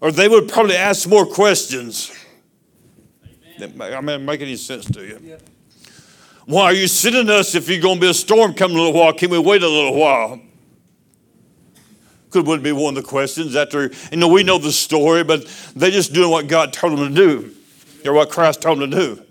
Or 0.01 0.11
they 0.11 0.27
would 0.27 0.49
probably 0.49 0.75
ask 0.75 1.07
more 1.07 1.25
questions. 1.25 2.11
Amen. 3.59 3.93
I 3.93 4.01
mean, 4.01 4.25
make 4.25 4.41
any 4.41 4.55
sense 4.55 4.85
to 4.91 5.01
you? 5.01 5.19
Yeah. 5.23 5.37
Why 6.45 6.63
are 6.65 6.73
you 6.73 6.87
sending 6.87 7.29
us 7.29 7.55
if 7.55 7.69
you're 7.69 7.79
going 7.79 7.95
to 7.95 8.01
be 8.01 8.09
a 8.09 8.13
storm 8.13 8.53
coming 8.53 8.77
a 8.77 8.81
little 8.81 8.99
while? 8.99 9.13
Can 9.13 9.29
we 9.29 9.39
wait 9.39 9.63
a 9.63 9.69
little 9.69 9.95
while? 9.95 10.41
Could 12.31 12.47
would 12.47 12.63
be 12.63 12.71
one 12.71 12.97
of 12.97 13.03
the 13.03 13.07
questions 13.07 13.55
after, 13.55 13.91
you 14.11 14.17
know, 14.17 14.27
we 14.27 14.43
know 14.43 14.57
the 14.57 14.71
story, 14.71 15.23
but 15.23 15.45
they're 15.75 15.91
just 15.91 16.13
doing 16.13 16.31
what 16.31 16.47
God 16.47 16.73
told 16.73 16.97
them 16.97 17.13
to 17.13 17.15
do, 17.15 17.55
or 18.05 18.13
what 18.13 18.29
Christ 18.29 18.61
told 18.61 18.79
them 18.79 18.91
to 18.91 18.97
do. 18.97 19.23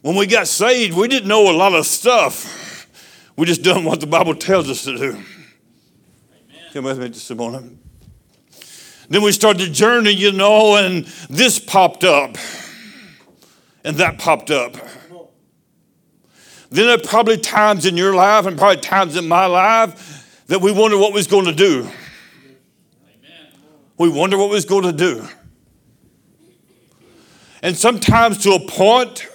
When 0.00 0.16
we 0.16 0.26
got 0.26 0.48
saved, 0.48 0.96
we 0.96 1.06
didn't 1.06 1.28
know 1.28 1.50
a 1.50 1.56
lot 1.56 1.74
of 1.74 1.86
stuff. 1.86 2.88
We 3.36 3.46
just 3.46 3.62
done 3.62 3.84
what 3.84 4.00
the 4.00 4.06
Bible 4.06 4.34
tells 4.34 4.68
us 4.70 4.84
to 4.84 4.96
do. 4.96 5.10
Amen. 5.10 5.24
Come 6.72 6.84
with 6.84 6.98
me 6.98 7.10
just 7.10 7.30
a 7.30 7.34
moment. 7.34 7.78
Then 9.10 9.22
we 9.22 9.32
started 9.32 9.68
the 9.68 9.70
journey, 9.70 10.12
you 10.12 10.32
know, 10.32 10.76
and 10.76 11.04
this 11.28 11.58
popped 11.58 12.04
up, 12.04 12.36
and 13.84 13.96
that 13.96 14.18
popped 14.18 14.50
up. 14.50 14.76
Then 16.70 16.86
there 16.86 16.94
are 16.96 17.02
probably 17.02 17.36
times 17.36 17.84
in 17.84 17.96
your 17.96 18.14
life 18.14 18.46
and 18.46 18.56
probably 18.56 18.80
times 18.80 19.16
in 19.16 19.26
my 19.26 19.46
life 19.46 20.44
that 20.46 20.60
we 20.60 20.72
wonder 20.72 20.96
what 20.96 21.12
we 21.12 21.18
was 21.18 21.26
going 21.26 21.46
to 21.46 21.52
do. 21.52 21.80
Amen. 21.80 23.48
We 23.98 24.08
wonder 24.08 24.38
what 24.38 24.50
we 24.50 24.54
was 24.54 24.64
going 24.64 24.84
to 24.84 24.92
do. 24.92 25.26
And 27.62 27.76
sometimes 27.76 28.38
to 28.44 28.52
a 28.52 28.60
point 28.60 29.28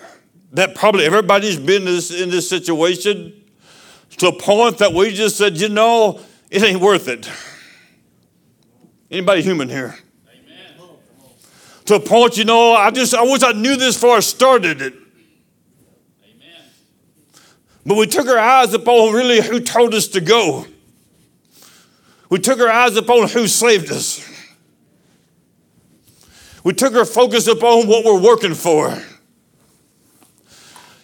that 0.54 0.76
probably 0.76 1.06
everybody's 1.06 1.60
been 1.60 1.82
in 1.82 1.86
this, 1.86 2.12
in 2.12 2.30
this 2.30 2.50
situation, 2.50 3.34
to 4.18 4.28
a 4.28 4.40
point 4.40 4.78
that 4.78 4.94
we 4.94 5.14
just 5.14 5.38
said, 5.38 5.58
you 5.58 5.68
know, 5.68 6.22
it 6.50 6.64
ain't 6.64 6.80
worth 6.80 7.10
it. 7.10 7.30
Anybody 9.12 9.42
human 9.42 9.68
here? 9.68 9.98
Amen. 10.28 10.90
To 11.86 11.96
a 11.96 12.00
point, 12.00 12.38
you 12.38 12.46
know, 12.46 12.74
I 12.74 12.92
just 12.92 13.14
I 13.14 13.24
wish 13.24 13.44
I 13.44 13.52
knew 13.52 13.76
this 13.76 13.96
before 13.96 14.18
I 14.18 14.20
started 14.22 14.82
it. 14.82 14.94
But 17.86 17.98
we 17.98 18.08
took 18.08 18.28
our 18.28 18.40
eyes 18.40 18.74
upon 18.74 19.14
really 19.14 19.42
who 19.42 19.60
told 19.60 19.94
us 19.94 20.08
to 20.10 20.22
go. 20.22 20.66
We 22.30 22.40
took 22.40 22.60
our 22.60 22.70
eyes 22.70 22.98
upon 22.98 23.28
who 23.30 23.48
saved 23.48 23.92
us. 23.92 24.28
We 26.64 26.74
took 26.74 26.96
our 26.96 27.06
focus 27.06 27.48
upon 27.48 27.88
what 27.88 28.04
we're 28.04 28.20
working 28.20 28.56
for. 28.56 28.98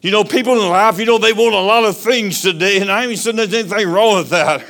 You 0.02 0.10
know, 0.10 0.24
people 0.24 0.54
in 0.54 0.68
life, 0.70 0.98
you 0.98 1.06
know, 1.06 1.20
they 1.20 1.34
want 1.34 1.54
a 1.54 1.60
lot 1.60 1.84
of 1.84 1.96
things 1.96 2.42
today, 2.42 2.82
and 2.82 2.92
I 2.92 3.06
ain't 3.06 3.20
saying 3.20 3.36
there's 3.36 3.54
anything 3.54 3.88
wrong 3.88 4.18
with 4.18 4.30
that. 4.30 4.66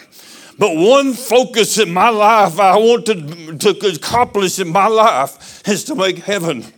But 0.60 0.76
one 0.76 1.14
focus 1.14 1.80
in 1.80 1.94
my 1.94 2.10
life 2.10 2.60
I 2.60 2.76
want 2.76 3.06
to, 3.06 3.58
to 3.58 3.88
accomplish 3.88 4.60
in 4.60 4.68
my 4.68 4.88
life 4.88 5.66
is 5.66 5.86
to 5.86 5.96
make 5.96 6.18
heaven 6.18 6.58
Amen. 6.58 6.74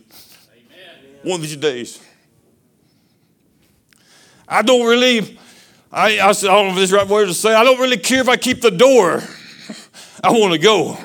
one 1.24 1.40
of 1.40 1.42
these 1.42 1.56
days. 1.56 2.03
I 4.54 4.62
don't 4.62 4.86
really, 4.86 5.36
I, 5.90 6.18
I, 6.20 6.28
I 6.28 6.32
don't 6.32 6.66
know 6.66 6.68
if 6.68 6.74
this 6.76 6.84
is 6.84 6.90
the 6.90 6.98
right 6.98 7.08
word 7.08 7.26
to 7.26 7.34
say, 7.34 7.52
I 7.52 7.64
don't 7.64 7.80
really 7.80 7.96
care 7.96 8.20
if 8.20 8.28
I 8.28 8.36
keep 8.36 8.60
the 8.60 8.70
door. 8.70 9.20
I 10.22 10.30
want 10.30 10.52
to 10.52 10.60
go. 10.60 10.96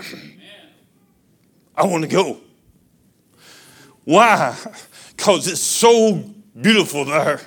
I 1.75 1.87
want 1.87 2.03
to 2.03 2.07
go. 2.07 2.41
Why? 4.03 4.55
Because 5.15 5.49
it's 5.49 5.59
so 5.59 6.23
beautiful 6.61 7.03
there. 7.03 7.41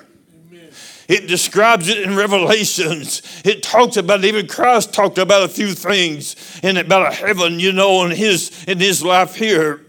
It 1.07 1.27
describes 1.27 1.89
it 1.89 1.97
in 1.97 2.15
Revelations. 2.15 3.23
It 3.43 3.63
talks 3.63 3.97
about 3.97 4.23
it. 4.23 4.27
Even 4.27 4.45
Christ 4.45 4.93
talked 4.93 5.17
about 5.17 5.41
a 5.41 5.47
few 5.47 5.73
things 5.73 6.35
and 6.61 6.77
about 6.77 7.11
a 7.11 7.15
heaven, 7.15 7.59
you 7.59 7.71
know, 7.71 8.05
in 8.05 8.11
his 8.11 8.63
in 8.65 8.79
his 8.79 9.03
life 9.03 9.33
here. 9.33 9.87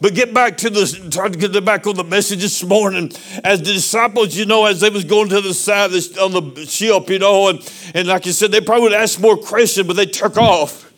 But 0.00 0.14
get 0.14 0.34
back 0.34 0.58
to 0.58 0.70
the 0.70 1.08
try 1.10 1.28
to 1.28 1.38
get 1.38 1.64
back 1.64 1.86
on 1.86 1.96
the 1.96 2.04
message 2.04 2.40
this 2.40 2.62
morning. 2.62 3.12
As 3.42 3.60
the 3.60 3.72
disciples, 3.72 4.36
you 4.36 4.44
know, 4.44 4.66
as 4.66 4.80
they 4.80 4.90
was 4.90 5.04
going 5.04 5.28
to 5.30 5.40
the 5.40 5.54
side 5.54 5.90
the, 5.90 6.20
on 6.22 6.32
the 6.32 6.66
ship, 6.66 7.08
you 7.08 7.18
know, 7.18 7.48
and, 7.48 7.72
and 7.94 8.08
like 8.08 8.26
you 8.26 8.32
said, 8.32 8.52
they 8.52 8.60
probably 8.60 8.84
would 8.84 8.92
ask 8.92 9.18
more 9.18 9.36
questions, 9.36 9.86
but 9.86 9.96
they 9.96 10.06
took 10.06 10.36
off. 10.36 10.92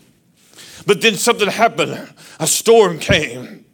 But 0.86 1.00
then 1.00 1.14
something 1.14 1.48
happened. 1.48 2.12
A 2.40 2.46
storm 2.46 2.98
came. 2.98 3.64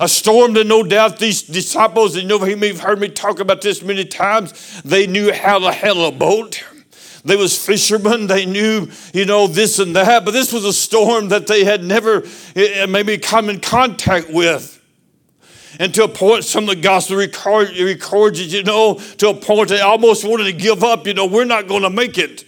A 0.00 0.08
storm 0.08 0.52
that 0.54 0.66
no 0.66 0.82
doubt 0.82 1.18
these 1.18 1.42
disciples, 1.42 2.14
and 2.14 2.30
you 2.30 2.38
know, 2.38 2.44
you've 2.44 2.80
heard 2.80 3.00
me 3.00 3.08
talk 3.08 3.40
about 3.40 3.62
this 3.62 3.82
many 3.82 4.04
times, 4.04 4.80
they 4.82 5.06
knew 5.06 5.32
how 5.32 5.58
to 5.58 5.72
handle 5.72 6.06
a 6.06 6.12
boat. 6.12 6.62
They 7.24 7.36
was 7.36 7.56
fishermen. 7.64 8.26
They 8.26 8.46
knew, 8.46 8.88
you 9.12 9.24
know, 9.24 9.46
this 9.46 9.78
and 9.78 9.94
that. 9.96 10.24
But 10.24 10.32
this 10.32 10.52
was 10.52 10.64
a 10.64 10.72
storm 10.72 11.28
that 11.28 11.46
they 11.46 11.64
had 11.64 11.82
never 11.82 12.24
eh, 12.54 12.86
maybe 12.86 13.18
come 13.18 13.50
in 13.50 13.60
contact 13.60 14.30
with. 14.30 14.74
And 15.78 15.94
to 15.94 16.04
a 16.04 16.08
point, 16.08 16.44
some 16.44 16.64
of 16.64 16.70
the 16.70 16.82
gospel 16.82 17.16
record, 17.16 17.70
records 17.78 18.40
it, 18.40 18.52
you 18.52 18.62
know, 18.62 18.94
to 19.18 19.30
a 19.30 19.34
point 19.34 19.68
they 19.68 19.80
almost 19.80 20.24
wanted 20.24 20.44
to 20.44 20.52
give 20.52 20.82
up. 20.82 21.06
You 21.06 21.14
know, 21.14 21.26
we're 21.26 21.44
not 21.44 21.68
going 21.68 21.82
to 21.82 21.90
make 21.90 22.18
it. 22.18 22.44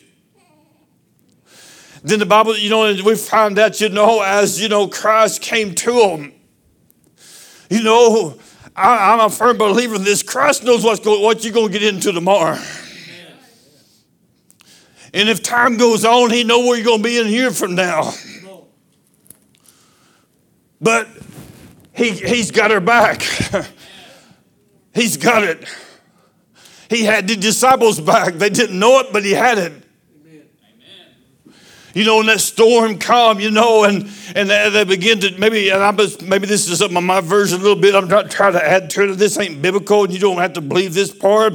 Then 2.03 2.19
the 2.19 2.27
Bible, 2.27 2.57
you 2.57 2.71
know, 2.71 2.95
we 3.05 3.15
find 3.15 3.57
that, 3.59 3.81
you 3.81 3.91
know, 3.91 4.23
as, 4.23 4.61
you 4.61 4.69
know, 4.69 4.89
Christ 4.89 5.43
came 5.43 5.75
to 5.75 5.93
them. 5.93 6.33
You 7.69 7.83
know, 7.83 8.39
I, 8.75 9.13
am 9.13 9.21
a 9.21 9.29
firm 9.31 9.59
believer 9.59 9.97
in 9.97 10.05
this. 10.05 10.23
Christ 10.23 10.65
knows 10.65 10.83
what's 10.83 11.01
going, 11.01 11.23
what 11.23 11.45
you're 11.45 11.53
going 11.53 11.71
to 11.71 11.79
get 11.79 11.83
into 11.83 12.13
tomorrow. 12.13 12.59
And 15.13 15.29
if 15.29 15.43
time 15.43 15.77
goes 15.77 16.05
on, 16.05 16.31
he 16.31 16.45
know 16.45 16.61
where 16.61 16.77
you're 16.77 16.85
going 16.85 17.03
to 17.03 17.09
be 17.09 17.19
in 17.19 17.27
year 17.29 17.51
from 17.51 17.75
now. 17.75 18.13
But 20.81 21.09
he, 21.93 22.11
he's 22.11 22.51
got 22.51 22.71
her 22.71 22.81
back. 22.81 23.23
he's 24.95 25.17
got 25.17 25.43
it. 25.43 25.65
He 26.89 27.05
had 27.05 27.29
the 27.29 27.37
disciples 27.37 28.01
back. 28.01 28.35
They 28.35 28.51
didn't 28.51 28.79
know 28.79 29.01
it, 29.01 29.13
but 29.13 29.25
he 29.25 29.33
had 29.33 29.59
it. 29.59 29.80
You 31.95 32.05
know, 32.05 32.19
when 32.19 32.27
that 32.27 32.41
storm 32.41 32.99
come, 32.99 33.41
you 33.41 33.51
know, 33.51 33.85
and 33.85 34.09
and 34.37 34.49
they, 34.49 34.71
they 34.71 34.85
begin 34.85 35.21
to 35.21 35.39
maybe 35.39 35.71
and 35.71 35.83
I 35.83 35.91
was, 35.91 36.21
maybe 36.23 36.47
this 36.47 36.69
is 36.69 36.81
up 36.83 36.91
my 36.91 37.21
version 37.21 37.59
a 37.59 37.63
little 37.63 37.81
bit. 37.81 37.95
I'm 37.95 38.09
not 38.09 38.31
trying 38.31 38.53
to 38.53 38.65
add 38.65 38.91
to 38.91 39.11
it. 39.11 39.17
This 39.17 39.39
ain't 39.39 39.61
biblical, 39.61 40.05
and 40.05 40.13
you 40.13 40.21
don't 40.21 40.39
have 40.39 40.53
to 40.55 40.61
believe 40.61 40.95
this 40.95 41.13
part. 41.13 41.55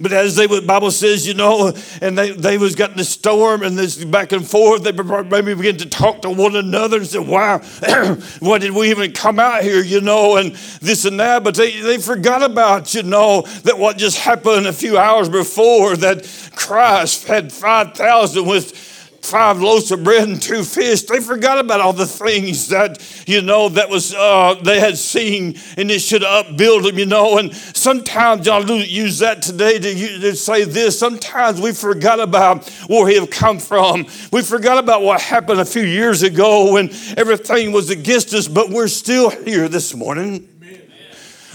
But 0.00 0.12
as 0.12 0.36
they 0.36 0.46
the 0.46 0.62
Bible 0.62 0.90
says, 0.90 1.26
you 1.26 1.34
know, 1.34 1.72
and 2.00 2.16
they 2.16 2.30
they 2.30 2.58
was 2.58 2.74
got 2.74 2.96
the 2.96 3.04
storm 3.04 3.62
and 3.62 3.78
this 3.78 4.02
back 4.04 4.32
and 4.32 4.48
forth. 4.48 4.82
They 4.84 4.92
maybe 4.92 5.54
begin 5.54 5.76
to 5.78 5.88
talk 5.88 6.22
to 6.22 6.30
one 6.30 6.56
another 6.56 6.98
and 6.98 7.06
say, 7.06 7.18
"Wow, 7.18 7.58
why 8.40 8.58
did 8.58 8.72
we 8.72 8.90
even 8.90 9.12
come 9.12 9.38
out 9.38 9.62
here?" 9.62 9.82
You 9.82 10.00
know, 10.00 10.36
and 10.36 10.54
this 10.80 11.04
and 11.04 11.20
that. 11.20 11.44
But 11.44 11.54
they 11.54 11.80
they 11.80 11.98
forgot 11.98 12.42
about 12.42 12.94
you 12.94 13.02
know 13.02 13.42
that 13.62 13.78
what 13.78 13.98
just 13.98 14.18
happened 14.18 14.66
a 14.66 14.72
few 14.72 14.98
hours 14.98 15.28
before 15.28 15.96
that 15.96 16.26
Christ 16.54 17.26
had 17.26 17.52
five 17.52 17.94
thousand 17.94 18.46
with 18.46 18.93
five 19.24 19.60
loaves 19.60 19.90
of 19.90 20.04
bread 20.04 20.28
and 20.28 20.40
two 20.40 20.62
fish. 20.62 21.02
They 21.02 21.20
forgot 21.20 21.58
about 21.58 21.80
all 21.80 21.92
the 21.92 22.06
things 22.06 22.68
that, 22.68 23.02
you 23.26 23.40
know, 23.40 23.70
that 23.70 23.88
was, 23.88 24.14
uh, 24.14 24.54
they 24.62 24.78
had 24.78 24.98
seen 24.98 25.58
and 25.76 25.90
it 25.90 26.00
should 26.00 26.22
upbuild 26.22 26.84
them, 26.84 26.98
you 26.98 27.06
know. 27.06 27.38
And 27.38 27.54
sometimes 27.54 28.46
y'all 28.46 28.64
use 28.70 29.18
that 29.20 29.40
today 29.40 29.78
to, 29.78 30.20
to 30.20 30.36
say 30.36 30.64
this. 30.64 30.98
Sometimes 30.98 31.60
we 31.60 31.72
forgot 31.72 32.20
about 32.20 32.68
where 32.86 33.06
we 33.06 33.14
have 33.14 33.30
come 33.30 33.58
from. 33.58 34.06
We 34.30 34.42
forgot 34.42 34.78
about 34.78 35.02
what 35.02 35.20
happened 35.20 35.60
a 35.60 35.64
few 35.64 35.84
years 35.84 36.22
ago 36.22 36.74
when 36.74 36.90
everything 37.16 37.72
was 37.72 37.90
against 37.90 38.34
us, 38.34 38.46
but 38.46 38.68
we're 38.68 38.88
still 38.88 39.30
here 39.30 39.68
this 39.68 39.94
morning. 39.94 40.48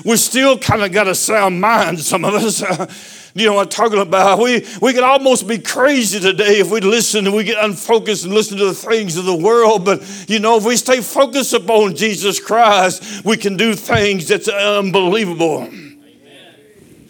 We 0.03 0.15
still 0.15 0.57
kind 0.57 0.81
of 0.81 0.91
got 0.91 1.07
a 1.07 1.15
sound 1.15 1.61
mind, 1.61 1.99
some 1.99 2.25
of 2.25 2.33
us. 2.33 2.63
You 3.35 3.45
know 3.45 3.53
what 3.53 3.63
I'm 3.63 3.69
talking 3.69 3.99
about? 3.99 4.39
We, 4.39 4.65
we 4.81 4.93
could 4.93 5.03
almost 5.03 5.47
be 5.47 5.59
crazy 5.59 6.19
today 6.19 6.59
if 6.59 6.71
we 6.71 6.81
listen 6.81 7.27
and 7.27 7.35
we 7.35 7.43
get 7.43 7.63
unfocused 7.63 8.25
and 8.25 8.33
listen 8.33 8.57
to 8.57 8.65
the 8.65 8.73
things 8.73 9.17
of 9.17 9.25
the 9.25 9.35
world. 9.35 9.85
But, 9.85 10.25
you 10.27 10.39
know, 10.39 10.57
if 10.57 10.65
we 10.65 10.75
stay 10.75 11.01
focused 11.01 11.53
upon 11.53 11.95
Jesus 11.95 12.39
Christ, 12.39 13.23
we 13.23 13.37
can 13.37 13.55
do 13.55 13.75
things 13.75 14.27
that's 14.27 14.47
unbelievable. 14.47 15.63
Amen. 15.63 17.09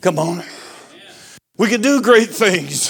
Come 0.00 0.18
on. 0.18 0.38
Amen. 0.38 0.46
We 1.58 1.68
can 1.68 1.82
do 1.82 2.00
great 2.00 2.30
things. 2.30 2.88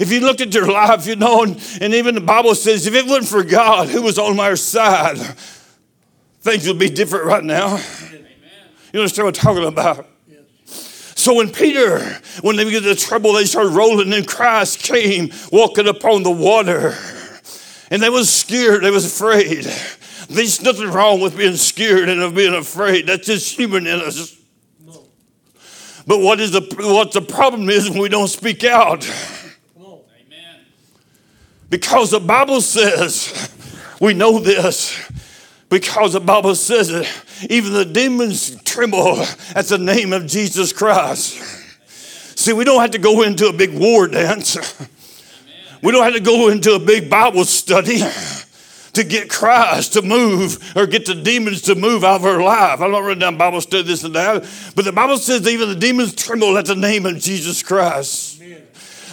If 0.00 0.10
you 0.12 0.20
looked 0.20 0.40
at 0.40 0.52
your 0.54 0.70
life, 0.70 1.06
you 1.06 1.16
know, 1.16 1.42
and, 1.44 1.78
and 1.80 1.94
even 1.94 2.14
the 2.14 2.20
Bible 2.20 2.54
says 2.54 2.86
if 2.86 2.94
it 2.94 3.06
wasn't 3.06 3.28
for 3.28 3.44
God 3.44 3.88
who 3.88 4.02
was 4.02 4.18
on 4.18 4.38
our 4.40 4.56
side, 4.56 5.18
things 6.40 6.66
would 6.66 6.78
be 6.78 6.90
different 6.90 7.26
right 7.26 7.44
now. 7.44 7.76
Amen. 7.76 8.26
You 8.92 9.00
understand 9.00 9.26
what 9.26 9.38
I'm 9.38 9.42
talking 9.42 9.66
about? 9.66 10.08
So 11.20 11.34
when 11.34 11.50
Peter, 11.52 11.98
when 12.40 12.56
they 12.56 12.64
get 12.64 12.86
into 12.86 12.96
trouble, 12.96 13.34
they 13.34 13.44
started 13.44 13.74
rolling, 13.74 14.10
and 14.14 14.26
Christ 14.26 14.78
came 14.78 15.30
walking 15.52 15.86
upon 15.86 16.22
the 16.22 16.30
water. 16.30 16.96
And 17.90 18.02
they 18.02 18.08
was 18.08 18.32
scared, 18.32 18.82
they 18.84 18.90
was 18.90 19.04
afraid. 19.04 19.64
There's 20.30 20.62
nothing 20.62 20.88
wrong 20.88 21.20
with 21.20 21.36
being 21.36 21.56
scared 21.56 22.08
and 22.08 22.22
of 22.22 22.34
being 22.34 22.54
afraid. 22.54 23.06
That's 23.08 23.26
just 23.26 23.54
human 23.54 23.86
in 23.86 24.00
us. 24.00 24.34
But 26.06 26.20
what 26.20 26.40
is 26.40 26.52
the 26.52 26.62
what 26.78 27.12
the 27.12 27.20
problem 27.20 27.68
is 27.68 27.90
when 27.90 27.98
we 27.98 28.08
don't 28.08 28.28
speak 28.28 28.64
out? 28.64 29.06
Because 31.68 32.12
the 32.12 32.20
Bible 32.20 32.62
says, 32.62 33.52
we 34.00 34.14
know 34.14 34.38
this, 34.38 34.98
because 35.70 36.12
the 36.12 36.20
Bible 36.20 36.54
says 36.54 36.90
it, 36.90 37.08
even 37.48 37.72
the 37.72 37.84
demons 37.84 38.60
tremble 38.64 39.24
at 39.54 39.66
the 39.66 39.78
name 39.78 40.12
of 40.12 40.26
Jesus 40.26 40.72
Christ. 40.72 41.38
See, 42.38 42.52
we 42.52 42.64
don't 42.64 42.80
have 42.80 42.90
to 42.90 42.98
go 42.98 43.22
into 43.22 43.46
a 43.46 43.52
big 43.52 43.72
war 43.72 44.08
dance. 44.08 44.56
We 45.82 45.92
don't 45.92 46.02
have 46.02 46.14
to 46.14 46.20
go 46.20 46.48
into 46.48 46.74
a 46.74 46.78
big 46.78 47.08
Bible 47.08 47.44
study 47.44 48.00
to 48.92 49.04
get 49.04 49.30
Christ 49.30 49.92
to 49.94 50.02
move 50.02 50.76
or 50.76 50.86
get 50.86 51.06
the 51.06 51.14
demons 51.14 51.62
to 51.62 51.74
move 51.74 52.02
out 52.02 52.16
of 52.16 52.26
our 52.26 52.42
life. 52.42 52.80
I'm 52.80 52.90
not 52.90 53.02
running 53.02 53.20
down 53.20 53.38
Bible 53.38 53.60
study, 53.60 53.84
this 53.84 54.02
and 54.04 54.14
that, 54.14 54.46
but 54.74 54.84
the 54.84 54.92
Bible 54.92 55.16
says 55.16 55.46
even 55.46 55.68
the 55.68 55.76
demons 55.76 56.14
tremble 56.14 56.58
at 56.58 56.66
the 56.66 56.74
name 56.74 57.06
of 57.06 57.18
Jesus 57.18 57.62
Christ. 57.62 58.39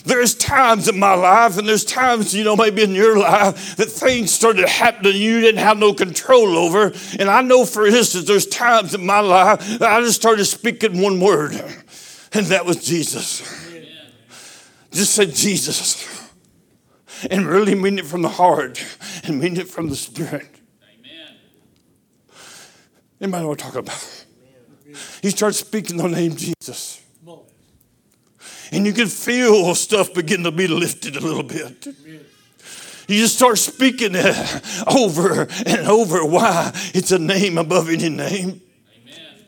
There's 0.08 0.36
times 0.36 0.88
in 0.88 0.98
my 0.98 1.16
life, 1.16 1.58
and 1.58 1.68
there's 1.68 1.84
times, 1.84 2.34
you 2.34 2.46
know, 2.46 2.56
maybe 2.56 2.82
in 2.82 2.96
your 2.96 3.20
life, 3.20 3.76
that 3.76 3.90
things 3.90 4.32
started 4.32 4.66
happening 4.68 5.18
you 5.18 5.42
didn't 5.42 5.60
have 5.60 5.78
no 5.78 5.94
control 5.94 6.58
over. 6.58 6.94
And 7.20 7.30
I 7.30 7.42
know, 7.42 7.66
for 7.66 7.86
instance, 7.86 8.26
there's 8.26 8.48
times 8.48 8.96
in 8.96 9.06
my 9.06 9.20
life 9.20 9.60
that 9.80 9.92
I 9.92 10.00
just 10.00 10.16
started 10.16 10.46
speaking 10.46 11.02
one 11.02 11.20
word, 11.20 11.56
and 12.32 12.46
that 12.48 12.66
was 12.66 12.86
Jesus. 12.86 13.42
Just 14.92 15.14
said 15.14 15.36
Jesus. 15.36 16.32
And 17.30 17.46
really 17.46 17.76
mean 17.76 18.00
it 18.00 18.06
from 18.06 18.22
the 18.22 18.30
heart 18.30 18.84
and 19.26 19.40
mean 19.42 19.58
it 19.58 19.68
from 19.68 19.90
the 19.90 19.96
spirit. 19.96 20.48
Amen. 20.84 21.36
Anybody 23.20 23.44
know 23.44 23.50
what 23.50 23.66
I'm 23.66 23.72
talking 23.72 23.80
about? 23.80 24.26
He 25.22 25.32
starts 25.32 25.60
speaking 25.60 25.98
the 25.98 26.08
name 26.08 26.36
Jesus 26.36 27.04
and 28.72 28.86
you 28.86 28.94
can 28.94 29.08
feel 29.08 29.74
stuff 29.76 30.14
begin 30.14 30.44
to 30.44 30.52
be 30.52 30.68
lifted 30.68 31.16
a 31.16 31.20
little 31.20 31.44
bit. 31.44 31.88
You 33.08 33.22
just 33.22 33.36
start 33.36 33.58
speaking 33.58 34.12
it 34.14 34.62
over 34.88 35.48
and 35.66 35.88
over. 35.88 36.26
Why? 36.26 36.72
It's 36.94 37.12
a 37.12 37.20
name 37.20 37.58
above 37.58 37.90
any 37.90 38.10
name. 38.10 38.62
Amen. 39.02 39.46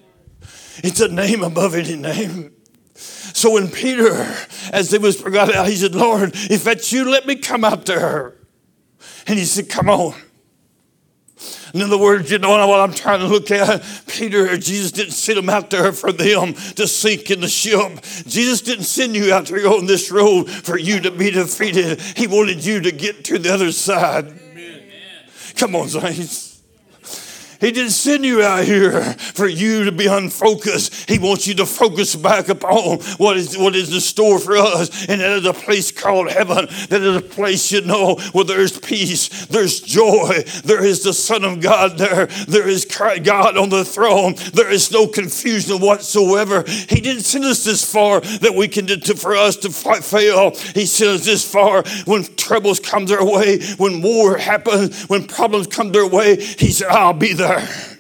It's 0.84 1.02
a 1.02 1.10
name 1.10 1.44
above 1.44 1.76
any 1.76 1.96
name. 1.96 2.54
So 2.96 3.52
when 3.52 3.70
Peter, 3.70 4.36
as 4.72 4.90
they 4.90 4.98
was 4.98 5.20
forgot 5.20 5.54
out, 5.54 5.68
he 5.68 5.76
said, 5.76 5.94
Lord, 5.94 6.32
if 6.34 6.64
that's 6.64 6.92
you, 6.92 7.10
let 7.10 7.26
me 7.26 7.36
come 7.36 7.64
out 7.64 7.86
there. 7.86 8.36
And 9.28 9.38
he 9.38 9.46
said, 9.46 9.70
Come 9.70 9.90
on. 9.90 10.16
In 11.74 11.82
other 11.82 11.98
words, 11.98 12.32
you 12.32 12.40
know 12.40 12.50
what 12.68 12.80
I'm 12.80 12.94
trying 12.94 13.20
to 13.20 13.28
look 13.28 13.52
at? 13.52 13.84
Peter, 14.08 14.58
Jesus 14.58 14.92
didn't 14.92 15.14
send 15.14 15.40
him 15.40 15.50
out 15.50 15.70
there 15.70 15.92
for 15.92 16.12
them 16.12 16.54
to 16.54 16.88
sink 16.88 17.30
in 17.32 17.42
the 17.42 17.48
ship. 17.48 18.02
Jesus 18.28 18.62
didn't 18.62 18.86
send 18.86 19.16
you 19.16 19.34
out 19.34 19.46
there 19.46 19.68
on 19.68 19.86
this 19.86 20.12
road 20.12 20.50
for 20.50 20.78
you 20.78 21.00
to 21.02 21.12
be 21.12 21.32
defeated. 21.32 22.02
He 22.02 22.28
wanted 22.28 22.66
you 22.66 22.82
to 22.82 22.92
get 22.92 23.24
to 23.26 23.38
the 23.38 23.54
other 23.54 23.72
side. 23.72 24.28
Amen. 24.28 24.82
Come 25.56 25.76
on, 25.76 25.90
saints. 25.90 26.49
He 27.60 27.72
didn't 27.72 27.92
send 27.92 28.24
you 28.24 28.42
out 28.42 28.64
here 28.64 29.02
for 29.14 29.48
you 29.48 29.84
to 29.84 29.92
be 29.92 30.08
unfocused. 30.08 31.10
He 31.10 31.20
wants 31.20 31.46
you 31.46 31.56
to 31.56 31.66
focus 31.66 32.16
back 32.16 32.48
upon 32.48 33.00
what 33.18 33.36
is 33.36 33.58
what 33.58 33.76
is 33.76 33.94
in 33.94 34.00
store 34.00 34.40
for 34.40 34.56
us. 34.56 35.08
And 35.08 35.20
that 35.20 35.32
is 35.32 35.46
a 35.46 35.54
place 35.54 35.92
called 35.92 36.32
heaven. 36.32 36.68
That 36.90 37.02
is 37.02 37.18
a 37.18 37.22
place, 37.22 37.72
you 37.72 37.82
know, 37.82 38.16
where 38.32 38.46
there's 38.46 38.80
peace, 38.80 39.46
there's 39.48 39.82
joy, 39.82 40.44
there 40.64 40.84
is 40.84 41.04
the 41.04 41.14
Son 41.14 41.44
of 41.44 41.62
God 41.62 41.98
there, 41.98 42.28
there 42.48 42.68
is 42.68 42.86
God 42.86 43.58
on 43.58 43.70
the 43.70 43.84
throne, 43.84 44.36
there 44.54 44.72
is 44.72 44.92
no 44.92 45.08
confusion 45.08 45.80
whatsoever. 45.80 46.64
He 46.64 47.02
didn't 47.02 47.24
send 47.24 47.44
us 47.44 47.64
this 47.64 47.90
far 47.90 48.22
that 48.22 48.56
we 48.56 48.68
can 48.68 48.88
to, 48.88 49.16
for 49.16 49.36
us 49.36 49.58
to 49.58 49.70
fight, 49.70 50.04
fail. 50.04 50.52
He 50.74 50.86
sent 50.86 51.12
us 51.12 51.26
this 51.26 51.50
far 51.50 51.84
when 52.06 52.24
troubles 52.36 52.80
come 52.80 53.06
their 53.06 53.24
way, 53.24 53.62
when 53.78 54.02
war 54.02 54.38
happens, 54.38 55.04
when 55.10 55.28
problems 55.28 55.68
come 55.68 55.92
their 55.92 56.08
way. 56.08 56.38
He 56.38 56.72
said, 56.72 56.88
I'll 56.88 57.14
be 57.14 57.34
there 57.34 57.49
there. 57.58 58.00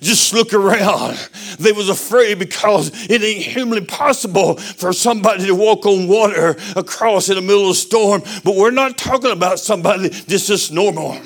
Just 0.00 0.32
look 0.34 0.52
around. 0.52 1.16
They 1.58 1.72
was 1.72 1.88
afraid 1.88 2.38
because 2.38 3.08
it 3.08 3.22
ain't 3.22 3.42
humanly 3.42 3.84
possible 3.84 4.56
for 4.56 4.92
somebody 4.92 5.46
to 5.46 5.54
walk 5.54 5.86
on 5.86 6.06
water 6.06 6.56
across 6.76 7.28
in 7.28 7.36
the 7.36 7.42
middle 7.42 7.64
of 7.64 7.70
a 7.70 7.74
storm. 7.74 8.22
But 8.44 8.56
we're 8.56 8.70
not 8.70 8.98
talking 8.98 9.30
about 9.30 9.58
somebody 9.58 10.08
that's 10.08 10.46
just 10.46 10.72
normal. 10.72 11.12
Amen. 11.12 11.24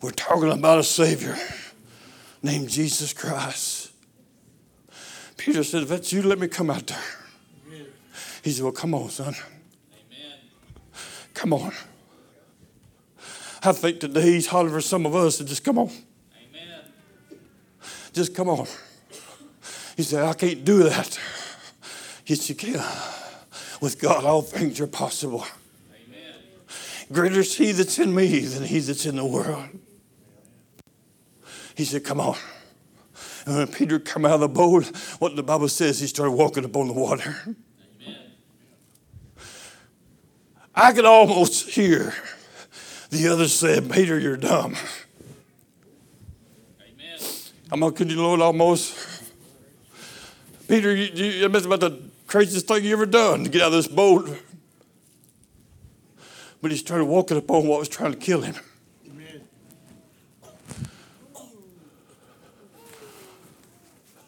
We're 0.00 0.10
talking 0.10 0.50
about 0.50 0.78
a 0.78 0.84
Savior 0.84 1.36
named 2.42 2.68
Jesus 2.68 3.12
Christ. 3.12 3.92
Peter 5.36 5.64
said, 5.64 5.84
If 5.84 5.88
that's 5.88 6.12
you, 6.12 6.22
let 6.22 6.38
me 6.38 6.48
come 6.48 6.70
out 6.70 6.86
there. 6.88 7.02
He 8.42 8.50
said, 8.50 8.64
Well, 8.64 8.72
come 8.72 8.94
on, 8.94 9.10
son. 9.10 9.34
Amen. 9.94 10.38
Come 11.34 11.52
on. 11.52 11.72
I 13.64 13.72
think 13.72 14.00
today 14.00 14.22
he's 14.22 14.48
hollering 14.48 14.72
for 14.72 14.80
some 14.80 15.06
of 15.06 15.14
us 15.14 15.38
to 15.38 15.44
just 15.44 15.62
come 15.62 15.78
on. 15.78 15.88
Amen. 15.88 16.80
Just 18.12 18.34
come 18.34 18.48
on. 18.48 18.66
He 19.96 20.02
said, 20.02 20.24
I 20.24 20.32
can't 20.32 20.64
do 20.64 20.82
that. 20.82 21.18
Yes, 22.26 22.48
you 22.48 22.54
can. 22.54 22.82
With 23.80 24.00
God, 24.00 24.24
all 24.24 24.42
things 24.42 24.80
are 24.80 24.86
possible. 24.86 25.44
Amen. 25.94 26.34
Greater 27.12 27.40
is 27.40 27.56
He 27.56 27.72
that's 27.72 27.98
in 27.98 28.14
me 28.14 28.40
than 28.40 28.64
He 28.64 28.80
that's 28.80 29.06
in 29.06 29.16
the 29.16 29.24
world. 29.24 29.68
He 31.76 31.84
said, 31.84 32.04
Come 32.04 32.20
on. 32.20 32.36
And 33.46 33.56
when 33.56 33.66
Peter 33.68 33.98
come 33.98 34.24
out 34.24 34.34
of 34.34 34.40
the 34.40 34.48
boat, 34.48 34.86
what 35.18 35.34
the 35.34 35.42
Bible 35.42 35.68
says, 35.68 36.00
he 36.00 36.06
started 36.06 36.32
walking 36.32 36.64
upon 36.64 36.86
the 36.86 36.92
water. 36.92 37.36
Amen. 37.44 38.16
I 40.74 40.92
could 40.92 41.04
almost 41.04 41.70
hear 41.70 42.14
the 43.12 43.28
other 43.28 43.46
said, 43.46 43.92
Peter, 43.92 44.18
you're 44.18 44.38
dumb. 44.38 44.74
Amen. 46.80 47.18
I'm 47.70 47.80
going 47.80 47.92
to 47.92 47.98
could 47.98 48.10
you, 48.10 48.22
Lord, 48.22 48.40
almost. 48.40 48.96
Peter, 50.66 50.96
you, 50.96 51.12
you, 51.12 51.48
that's 51.50 51.66
about 51.66 51.80
the 51.80 52.00
craziest 52.26 52.66
thing 52.66 52.84
you 52.84 52.94
ever 52.94 53.04
done 53.04 53.44
to 53.44 53.50
get 53.50 53.60
out 53.60 53.66
of 53.66 53.72
this 53.74 53.86
boat. 53.86 54.34
But 56.62 56.70
he 56.70 56.78
started 56.78 57.04
walking 57.04 57.36
upon 57.36 57.66
what 57.66 57.80
was 57.80 57.90
trying 57.90 58.12
to 58.12 58.18
kill 58.18 58.40
him. 58.40 58.54
Amen. 59.06 59.42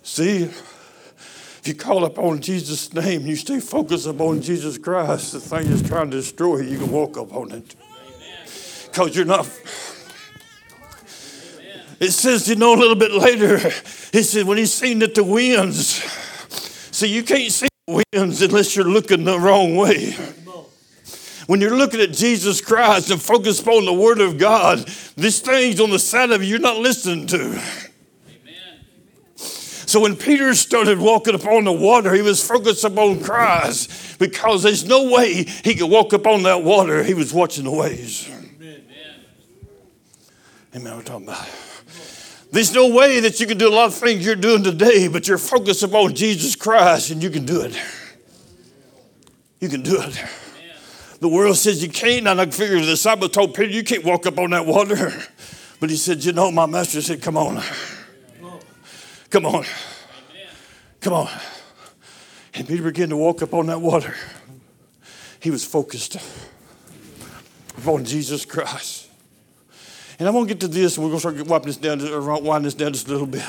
See, 0.02 0.42
if 0.42 1.62
you 1.64 1.74
call 1.74 2.04
upon 2.04 2.42
Jesus' 2.42 2.92
name, 2.92 3.22
you 3.22 3.36
stay 3.36 3.60
focused 3.60 4.06
upon 4.06 4.42
Jesus 4.42 4.76
Christ, 4.76 5.32
the 5.32 5.40
thing 5.40 5.70
that's 5.70 5.88
trying 5.88 6.10
to 6.10 6.18
destroy 6.18 6.58
you, 6.58 6.72
you 6.72 6.78
can 6.78 6.90
walk 6.90 7.16
upon 7.16 7.50
it 7.50 7.76
because 8.94 9.16
you're 9.16 9.24
not. 9.24 9.46
It 11.98 12.12
says, 12.12 12.48
you 12.48 12.54
know, 12.54 12.74
a 12.74 12.78
little 12.78 12.94
bit 12.94 13.10
later, 13.10 13.58
he 13.58 14.22
said, 14.22 14.46
when 14.46 14.56
he's 14.56 14.72
seen 14.72 15.00
that 15.00 15.16
the 15.16 15.24
winds, 15.24 15.86
see, 16.92 17.08
you 17.08 17.24
can't 17.24 17.50
see 17.50 17.66
winds 17.88 18.40
unless 18.40 18.76
you're 18.76 18.84
looking 18.84 19.24
the 19.24 19.38
wrong 19.38 19.74
way. 19.74 20.12
When 21.46 21.60
you're 21.60 21.76
looking 21.76 22.00
at 22.00 22.12
Jesus 22.12 22.60
Christ 22.60 23.10
and 23.10 23.20
focused 23.20 23.62
upon 23.62 23.84
the 23.84 23.92
Word 23.92 24.20
of 24.20 24.38
God, 24.38 24.78
these 25.16 25.40
things 25.40 25.80
on 25.80 25.90
the 25.90 25.98
side 25.98 26.30
of 26.30 26.42
you 26.42 26.50
you're 26.50 26.58
not 26.60 26.78
listening 26.78 27.26
to. 27.26 27.60
So 29.36 30.00
when 30.00 30.14
Peter 30.16 30.54
started 30.54 30.98
walking 30.98 31.34
upon 31.34 31.64
the 31.64 31.72
water, 31.72 32.14
he 32.14 32.22
was 32.22 32.46
focused 32.46 32.84
upon 32.84 33.20
Christ 33.22 34.18
because 34.18 34.62
there's 34.62 34.84
no 34.84 35.10
way 35.10 35.44
he 35.44 35.74
could 35.74 35.90
walk 35.90 36.12
upon 36.12 36.44
that 36.44 36.62
water. 36.62 37.02
He 37.02 37.14
was 37.14 37.34
watching 37.34 37.64
the 37.64 37.72
waves. 37.72 38.30
Amen. 40.74 40.96
We're 40.96 41.02
talking 41.02 41.28
about. 41.28 41.48
There's 42.50 42.74
no 42.74 42.88
way 42.88 43.20
that 43.20 43.38
you 43.38 43.46
can 43.46 43.58
do 43.58 43.68
a 43.68 43.74
lot 43.74 43.86
of 43.86 43.94
things 43.94 44.26
you're 44.26 44.34
doing 44.34 44.64
today, 44.64 45.06
but 45.06 45.28
you're 45.28 45.38
focused 45.38 45.84
upon 45.84 46.14
Jesus 46.14 46.56
Christ 46.56 47.10
and 47.10 47.22
you 47.22 47.30
can 47.30 47.44
do 47.44 47.60
it. 47.60 47.76
You 49.60 49.68
can 49.68 49.82
do 49.82 50.00
it. 50.00 50.24
The 51.20 51.28
world 51.28 51.56
says 51.56 51.82
you 51.82 51.88
can't, 51.88 52.26
and 52.26 52.40
I 52.40 52.46
figure 52.46 52.80
the 52.80 52.86
disciple 52.86 53.28
told 53.28 53.54
Peter, 53.54 53.70
You 53.70 53.84
can't 53.84 54.04
walk 54.04 54.26
up 54.26 54.38
on 54.38 54.50
that 54.50 54.66
water. 54.66 55.12
But 55.80 55.90
he 55.90 55.96
said, 55.96 56.24
You 56.24 56.32
know, 56.32 56.50
my 56.50 56.66
master 56.66 57.00
said, 57.02 57.22
Come 57.22 57.36
on. 57.36 57.62
Come 59.30 59.46
on. 59.46 59.64
Come 61.00 61.12
on. 61.12 61.30
And 62.54 62.66
Peter 62.66 62.82
began 62.82 63.10
to 63.10 63.16
walk 63.16 63.42
up 63.42 63.54
on 63.54 63.66
that 63.66 63.80
water. 63.80 64.14
He 65.40 65.50
was 65.50 65.64
focused 65.64 66.16
upon 67.76 68.04
Jesus 68.04 68.44
Christ. 68.44 69.03
And 70.18 70.28
I'm 70.28 70.34
going 70.34 70.46
to 70.46 70.54
get 70.54 70.60
to 70.60 70.68
this, 70.68 70.96
and 70.96 71.04
we're 71.04 71.10
going 71.10 71.20
to 71.20 71.28
start 71.38 71.46
wiping 71.46 71.66
this 71.66 71.76
down, 71.76 72.00
uh, 72.00 72.10
or 72.10 72.40
winding 72.40 72.64
this 72.64 72.74
down 72.74 72.92
just 72.92 73.08
a 73.08 73.10
little 73.10 73.26
bit. 73.26 73.42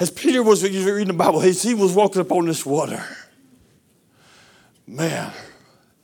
As 0.00 0.10
Peter 0.10 0.42
was 0.42 0.62
reading 0.62 1.08
the 1.08 1.12
Bible, 1.12 1.40
as 1.40 1.62
he 1.62 1.74
was 1.74 1.92
walking 1.92 2.22
upon 2.22 2.46
this 2.46 2.64
water, 2.64 3.04
man, 4.86 5.32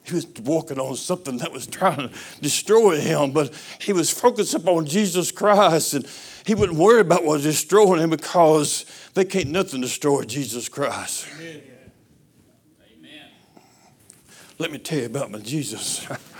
he 0.02 0.14
was 0.14 0.26
walking 0.42 0.78
on 0.78 0.96
something 0.96 1.38
that 1.38 1.52
was 1.52 1.66
trying 1.66 1.96
to 1.96 2.10
destroy 2.42 3.00
him, 3.00 3.32
but 3.32 3.54
he 3.80 3.92
was 3.92 4.10
focused 4.10 4.54
upon 4.54 4.84
Jesus 4.84 5.30
Christ, 5.30 5.94
and 5.94 6.06
he 6.44 6.54
wouldn't 6.54 6.78
worry 6.78 7.00
about 7.00 7.24
what 7.24 7.34
was 7.34 7.44
destroying 7.44 8.02
him 8.02 8.10
because 8.10 8.84
they 9.14 9.24
can't 9.24 9.48
nothing 9.48 9.80
destroy 9.80 10.24
Jesus 10.24 10.68
Christ. 10.68 11.26
Amen. 11.38 11.62
Amen. 12.98 13.28
Let 14.58 14.72
me 14.72 14.78
tell 14.78 14.98
you 14.98 15.06
about 15.06 15.30
my 15.30 15.38
Jesus. 15.38 16.06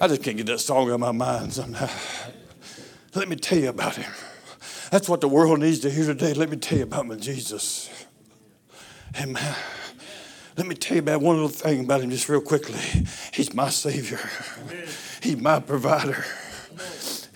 I 0.00 0.08
just 0.08 0.22
can't 0.22 0.36
get 0.36 0.46
that 0.46 0.58
song 0.58 0.88
out 0.88 0.94
of 0.94 1.00
my 1.00 1.12
mind 1.12 1.52
somehow. 1.52 1.88
Let 3.14 3.28
me 3.28 3.36
tell 3.36 3.58
you 3.58 3.68
about 3.68 3.96
him. 3.96 4.12
That's 4.90 5.08
what 5.08 5.20
the 5.20 5.28
world 5.28 5.60
needs 5.60 5.80
to 5.80 5.90
hear 5.90 6.06
today. 6.06 6.34
Let 6.34 6.50
me 6.50 6.56
tell 6.56 6.78
you 6.78 6.84
about 6.84 7.06
my 7.06 7.14
Jesus. 7.16 7.90
Amen. 9.20 9.36
Uh, 9.36 9.54
let 10.56 10.66
me 10.66 10.74
tell 10.74 10.96
you 10.96 11.02
about 11.02 11.20
one 11.20 11.36
little 11.36 11.48
thing 11.48 11.84
about 11.84 12.00
him 12.00 12.10
just 12.10 12.28
real 12.28 12.40
quickly. 12.40 12.80
He's 13.32 13.54
my 13.54 13.68
Savior. 13.70 14.20
He's 15.22 15.36
my 15.36 15.60
provider. 15.60 16.24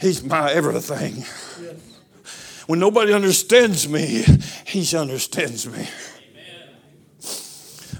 He's 0.00 0.22
my 0.22 0.52
everything. 0.52 1.24
When 2.66 2.78
nobody 2.78 3.12
understands 3.12 3.88
me, 3.88 4.24
he 4.66 4.96
understands 4.96 5.66
me. 5.68 5.88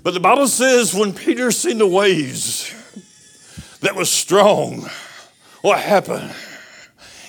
But 0.03 0.15
the 0.15 0.21
Bible 0.21 0.47
says 0.47 0.95
when 0.95 1.13
Peter 1.13 1.51
seen 1.51 1.79
the 1.79 1.87
waves, 1.87 2.75
that 3.81 3.95
was 3.95 4.11
strong, 4.11 4.89
what 5.63 5.81
happened? 5.81 6.33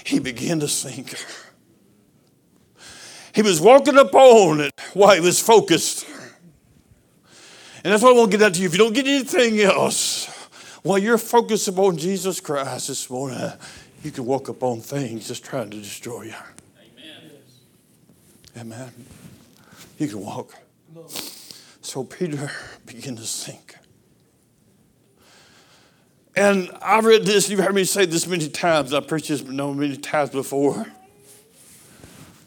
He 0.05 0.19
began 0.19 0.59
to 0.59 0.67
sink. 0.67 1.15
He 3.33 3.41
was 3.41 3.61
walking 3.61 3.97
upon 3.97 4.61
it 4.61 4.71
while 4.93 5.13
he 5.15 5.21
was 5.21 5.39
focused. 5.39 6.05
And 7.83 7.93
that's 7.93 8.03
what 8.03 8.13
I 8.13 8.17
want 8.17 8.31
to 8.31 8.37
get 8.37 8.45
out 8.45 8.53
to 8.55 8.59
you. 8.59 8.67
If 8.67 8.73
you 8.73 8.79
don't 8.79 8.93
get 8.93 9.07
anything 9.07 9.59
else, 9.61 10.25
while 10.83 10.97
you're 10.97 11.17
focused 11.17 11.67
upon 11.67 11.97
Jesus 11.97 12.39
Christ 12.39 12.87
this 12.87 13.09
morning, 13.09 13.51
you 14.03 14.11
can 14.11 14.25
walk 14.25 14.49
upon 14.49 14.81
things 14.81 15.27
just 15.27 15.45
trying 15.45 15.69
to 15.69 15.77
destroy 15.77 16.23
you. 16.23 16.35
Amen. 16.81 17.31
Amen. 18.57 19.05
You 19.97 20.07
can 20.07 20.21
walk. 20.21 20.55
So 21.81 22.03
Peter 22.03 22.51
began 22.85 23.15
to 23.15 23.23
sink. 23.23 23.75
And 26.39 26.71
I've 26.81 27.03
read 27.03 27.25
this, 27.25 27.49
you've 27.49 27.59
heard 27.59 27.75
me 27.75 27.83
say 27.83 28.05
this 28.05 28.25
many 28.25 28.47
times. 28.47 28.93
I 28.93 29.01
preached 29.01 29.27
this 29.27 29.43
no 29.43 29.73
many 29.73 29.97
times 29.97 30.29
before. 30.29 30.85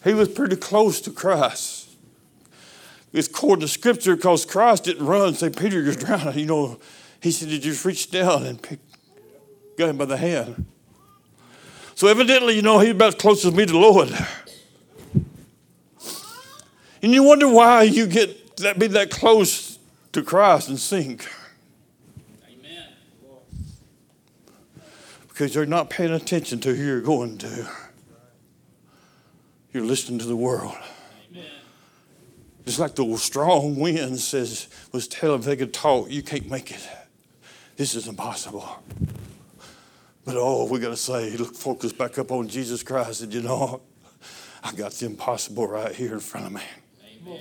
He 0.02 0.14
was 0.14 0.30
pretty 0.30 0.56
close 0.56 1.02
to 1.02 1.10
Christ. 1.10 1.90
It's 3.12 3.28
according 3.28 3.60
to 3.60 3.68
Scripture 3.68 4.16
because 4.16 4.46
Christ 4.46 4.84
didn't 4.84 5.04
run 5.04 5.34
say, 5.34 5.50
Peter, 5.50 5.82
you're 5.82 5.92
drowning. 5.94 6.38
You 6.38 6.46
know, 6.46 6.80
he 7.20 7.30
said, 7.30 7.50
Did 7.50 7.66
you 7.66 7.72
just 7.72 7.84
reach 7.84 8.10
down 8.10 8.46
and 8.46 8.62
pick, 8.62 8.78
got 9.76 9.90
him 9.90 9.98
by 9.98 10.06
the 10.06 10.16
hand? 10.16 10.64
So 11.94 12.08
evidently, 12.08 12.56
you 12.56 12.62
know, 12.62 12.78
he's 12.78 12.92
about 12.92 13.08
as 13.08 13.14
close 13.16 13.44
as 13.44 13.52
me 13.52 13.66
to 13.66 13.72
the 13.72 13.78
Lord. 13.78 14.08
And 17.02 17.12
you 17.12 17.24
wonder 17.24 17.46
why 17.46 17.82
you 17.82 18.06
get 18.06 18.56
that 18.56 18.78
be 18.78 18.86
that 18.86 19.10
close 19.10 19.78
to 20.12 20.22
Christ 20.22 20.70
and 20.70 20.78
sink. 20.78 21.28
Because 25.32 25.54
you're 25.54 25.64
not 25.64 25.88
paying 25.88 26.12
attention 26.12 26.60
to 26.60 26.74
who 26.74 26.84
you're 26.84 27.00
going 27.00 27.38
to. 27.38 27.66
You're 29.72 29.82
listening 29.82 30.18
to 30.18 30.26
the 30.26 30.36
world. 30.36 30.76
Amen. 31.30 31.46
Just 32.66 32.78
like 32.78 32.94
the 32.94 33.16
strong 33.16 33.76
wind 33.76 34.20
says, 34.20 34.68
was 34.92 35.08
telling 35.08 35.40
if 35.40 35.46
they 35.46 35.56
could 35.56 35.72
talk, 35.72 36.10
you 36.10 36.22
can't 36.22 36.50
make 36.50 36.70
it. 36.70 36.86
This 37.76 37.94
is 37.94 38.08
impossible. 38.08 38.82
But 40.26 40.36
oh, 40.36 40.66
we 40.66 40.78
got 40.78 40.90
to 40.90 40.96
say, 40.98 41.34
look, 41.38 41.54
focus 41.54 41.94
back 41.94 42.18
up 42.18 42.30
on 42.30 42.46
Jesus 42.46 42.82
Christ, 42.82 43.22
and 43.22 43.32
you 43.32 43.40
know, 43.40 43.80
I 44.62 44.72
got 44.72 44.92
the 44.92 45.06
impossible 45.06 45.66
right 45.66 45.94
here 45.94 46.12
in 46.12 46.20
front 46.20 46.46
of 46.46 46.52
me. 46.52 46.62
Amen. 47.22 47.40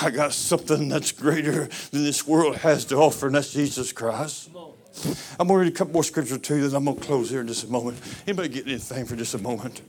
I 0.00 0.10
got 0.10 0.32
something 0.32 0.88
that's 0.88 1.10
greater 1.10 1.68
than 1.90 2.04
this 2.04 2.24
world 2.24 2.58
has 2.58 2.84
to 2.86 2.96
offer, 2.96 3.26
and 3.26 3.34
that's 3.34 3.52
Jesus 3.52 3.92
Christ. 3.92 4.50
I'm 5.38 5.48
going 5.48 5.60
to 5.60 5.64
read 5.64 5.72
a 5.72 5.76
couple 5.76 5.94
more 5.94 6.04
scriptures 6.04 6.38
to 6.38 6.56
you, 6.56 6.68
then 6.68 6.76
I'm 6.76 6.84
going 6.84 6.98
to 6.98 7.02
close 7.02 7.30
here 7.30 7.40
in 7.40 7.46
just 7.46 7.64
a 7.64 7.68
moment. 7.68 7.98
Anybody 8.26 8.48
get 8.48 8.66
anything 8.66 9.06
for 9.06 9.16
just 9.16 9.34
a 9.34 9.38
moment? 9.38 9.80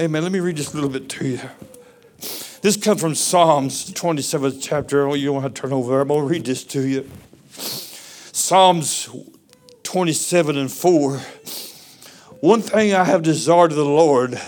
Amen. 0.00 0.22
Let 0.22 0.32
me 0.32 0.40
read 0.40 0.56
just 0.56 0.72
a 0.72 0.76
little 0.76 0.90
bit 0.90 1.08
to 1.08 1.26
you. 1.26 1.40
This 2.62 2.76
comes 2.76 3.00
from 3.00 3.14
Psalms 3.14 3.92
27th 3.92 4.58
chapter. 4.60 5.08
Oh, 5.08 5.14
you 5.14 5.32
don't 5.32 5.42
have 5.42 5.54
to 5.54 5.60
turn 5.60 5.72
over. 5.72 6.00
I'm 6.00 6.08
going 6.08 6.20
to 6.20 6.26
read 6.26 6.46
this 6.46 6.64
to 6.64 6.80
you. 6.80 7.10
Psalms 7.50 9.08
27 9.82 10.56
and 10.56 10.70
4. 10.70 11.18
One 12.40 12.62
thing 12.62 12.94
I 12.94 13.04
have 13.04 13.22
desired 13.22 13.72
of 13.72 13.76
the 13.76 13.84
Lord, 13.84 14.40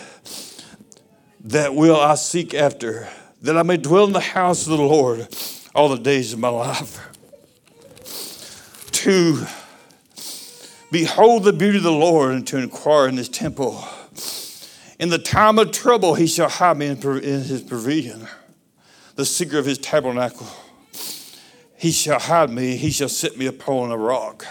that 1.40 1.74
will 1.74 2.00
I 2.00 2.14
seek 2.14 2.54
after, 2.54 3.08
that 3.42 3.56
I 3.58 3.62
may 3.62 3.76
dwell 3.76 4.04
in 4.04 4.12
the 4.12 4.20
house 4.20 4.66
of 4.66 4.78
the 4.78 4.84
Lord 4.84 5.28
all 5.74 5.88
the 5.88 5.98
days 5.98 6.32
of 6.32 6.38
my 6.38 6.48
life 6.48 7.09
to 9.00 9.46
behold 10.90 11.44
the 11.44 11.54
beauty 11.54 11.78
of 11.78 11.84
the 11.84 11.90
Lord 11.90 12.34
and 12.34 12.46
to 12.48 12.58
inquire 12.58 13.08
in 13.08 13.16
his 13.16 13.30
temple. 13.30 13.82
In 14.98 15.08
the 15.08 15.18
time 15.18 15.58
of 15.58 15.72
trouble, 15.72 16.14
he 16.14 16.26
shall 16.26 16.50
hide 16.50 16.76
me 16.76 16.88
in, 16.88 16.96
his 16.98 17.62
pavilion, 17.62 18.28
the 19.14 19.24
secret 19.24 19.58
of 19.58 19.64
his 19.64 19.78
tabernacle. 19.78 20.46
He 21.78 21.92
shall 21.92 22.18
hide 22.18 22.50
me, 22.50 22.76
he 22.76 22.90
shall 22.90 23.08
set 23.08 23.38
me 23.38 23.46
upon 23.46 23.90
a 23.90 23.96
rock. 23.96 24.44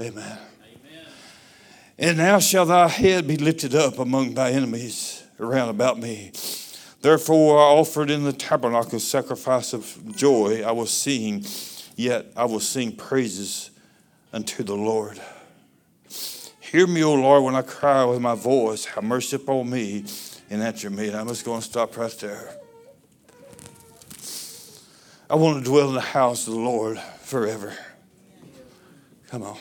Amen. 0.00 0.16
Amen. 0.18 1.06
And 1.96 2.18
now 2.18 2.40
shall 2.40 2.66
thy 2.66 2.88
head 2.88 3.28
be 3.28 3.36
lifted 3.36 3.76
up 3.76 4.00
among 4.00 4.34
thy 4.34 4.50
enemies 4.50 5.22
around 5.38 5.68
about 5.68 6.00
me. 6.00 6.32
Therefore, 7.00 7.60
I 7.60 7.78
offered 7.78 8.10
in 8.10 8.24
the 8.24 8.32
tabernacle 8.32 8.98
sacrifice 8.98 9.72
of 9.72 10.16
joy. 10.16 10.64
I 10.64 10.72
will 10.72 10.86
sing, 10.86 11.44
yet 11.96 12.26
I 12.36 12.44
will 12.44 12.60
sing 12.60 12.96
praises 12.96 13.70
unto 14.32 14.62
the 14.62 14.74
Lord. 14.74 15.20
Hear 16.60 16.86
me, 16.86 17.04
O 17.04 17.14
Lord, 17.14 17.44
when 17.44 17.54
I 17.54 17.62
cry 17.62 18.04
with 18.04 18.20
my 18.20 18.34
voice. 18.34 18.84
Have 18.86 19.04
mercy 19.04 19.36
upon 19.36 19.70
me 19.70 20.04
and 20.50 20.62
answer 20.62 20.90
me. 20.90 21.08
And 21.08 21.16
I'm 21.16 21.28
just 21.28 21.44
going 21.44 21.60
to 21.60 21.64
stop 21.66 21.96
right 21.96 22.10
there. 22.18 22.56
I 25.30 25.36
want 25.36 25.58
to 25.58 25.70
dwell 25.70 25.88
in 25.88 25.94
the 25.94 26.00
house 26.00 26.48
of 26.48 26.54
the 26.54 26.60
Lord 26.60 26.98
forever. 27.22 27.72
Come 29.28 29.42
on. 29.44 29.56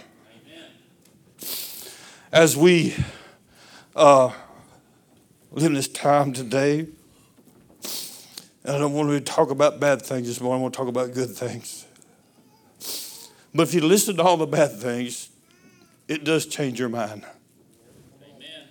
As 2.31 2.57
we 2.57 2.95
uh, 3.95 4.31
live 5.51 5.65
in 5.65 5.73
this 5.75 5.87
time 5.87 6.33
today, 6.33 6.87
I 8.65 8.77
don't 8.77 8.93
want 8.93 9.09
to 9.09 9.21
talk 9.21 9.51
about 9.51 9.79
bad 9.79 10.01
things 10.01 10.27
this 10.27 10.41
morning. 10.41 10.61
I 10.61 10.63
want 10.63 10.73
to 10.73 10.77
talk 10.77 10.87
about 10.87 11.13
good 11.13 11.29
things. 11.29 11.82
But 13.53 13.63
if 13.63 13.73
you 13.73 13.81
listen 13.81 14.17
to 14.17 14.23
all 14.23 14.37
the 14.37 14.47
bad 14.47 14.71
things, 14.79 15.29
it 16.07 16.23
does 16.23 16.45
change 16.45 16.79
your 16.79 16.89
mind. 16.89 17.23
Amen. 18.23 18.67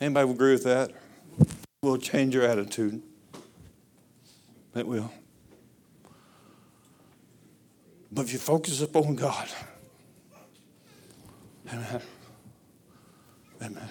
Anybody 0.00 0.30
agree 0.30 0.52
with 0.52 0.64
that? 0.64 0.90
It 1.38 1.46
will 1.82 1.98
change 1.98 2.34
your 2.34 2.44
attitude. 2.44 3.02
It 4.74 4.86
will. 4.86 5.12
But 8.10 8.26
if 8.26 8.32
you 8.32 8.38
focus 8.38 8.80
upon 8.80 9.14
God, 9.14 9.48
amen. 11.72 12.00
Amen. 13.62 13.88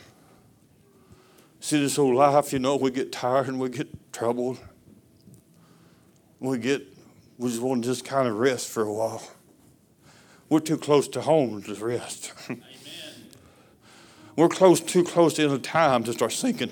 See, 1.59 1.79
this 1.79 1.95
whole 1.95 2.13
life, 2.13 2.53
you 2.53 2.59
know, 2.59 2.75
we 2.75 2.91
get 2.91 3.11
tired 3.11 3.47
and 3.47 3.59
we 3.59 3.69
get 3.69 4.13
troubled. 4.13 4.59
We 6.39 6.59
get, 6.59 6.85
we 7.37 7.49
just 7.49 7.61
want 7.61 7.83
to 7.83 7.89
just 7.89 8.05
kind 8.05 8.27
of 8.27 8.37
rest 8.37 8.69
for 8.69 8.83
a 8.83 8.93
while. 8.93 9.23
We're 10.47 10.59
too 10.59 10.77
close 10.77 11.07
to 11.09 11.21
home 11.21 11.63
to 11.63 11.73
rest. 11.75 12.33
We're 14.35 14.49
close, 14.49 14.79
too 14.79 15.03
close 15.03 15.33
to 15.35 15.47
the 15.47 15.57
time 15.57 16.03
to 16.03 16.13
start 16.13 16.33
sinking. 16.33 16.71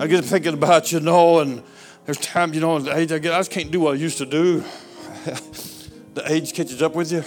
I 0.00 0.06
get 0.06 0.24
thinking 0.24 0.54
about 0.54 0.92
you 0.92 1.00
know, 1.00 1.40
and 1.40 1.62
there's 2.04 2.18
times 2.18 2.54
you 2.54 2.60
know, 2.60 2.78
the 2.78 2.96
age 2.96 3.10
I 3.10 3.18
get, 3.18 3.32
I 3.32 3.38
just 3.38 3.50
can't 3.50 3.70
do 3.70 3.80
what 3.80 3.94
I 3.94 3.96
used 3.96 4.18
to 4.18 4.26
do. 4.26 4.62
the 6.14 6.22
age 6.26 6.52
catches 6.52 6.80
up 6.80 6.94
with 6.94 7.10
you. 7.10 7.24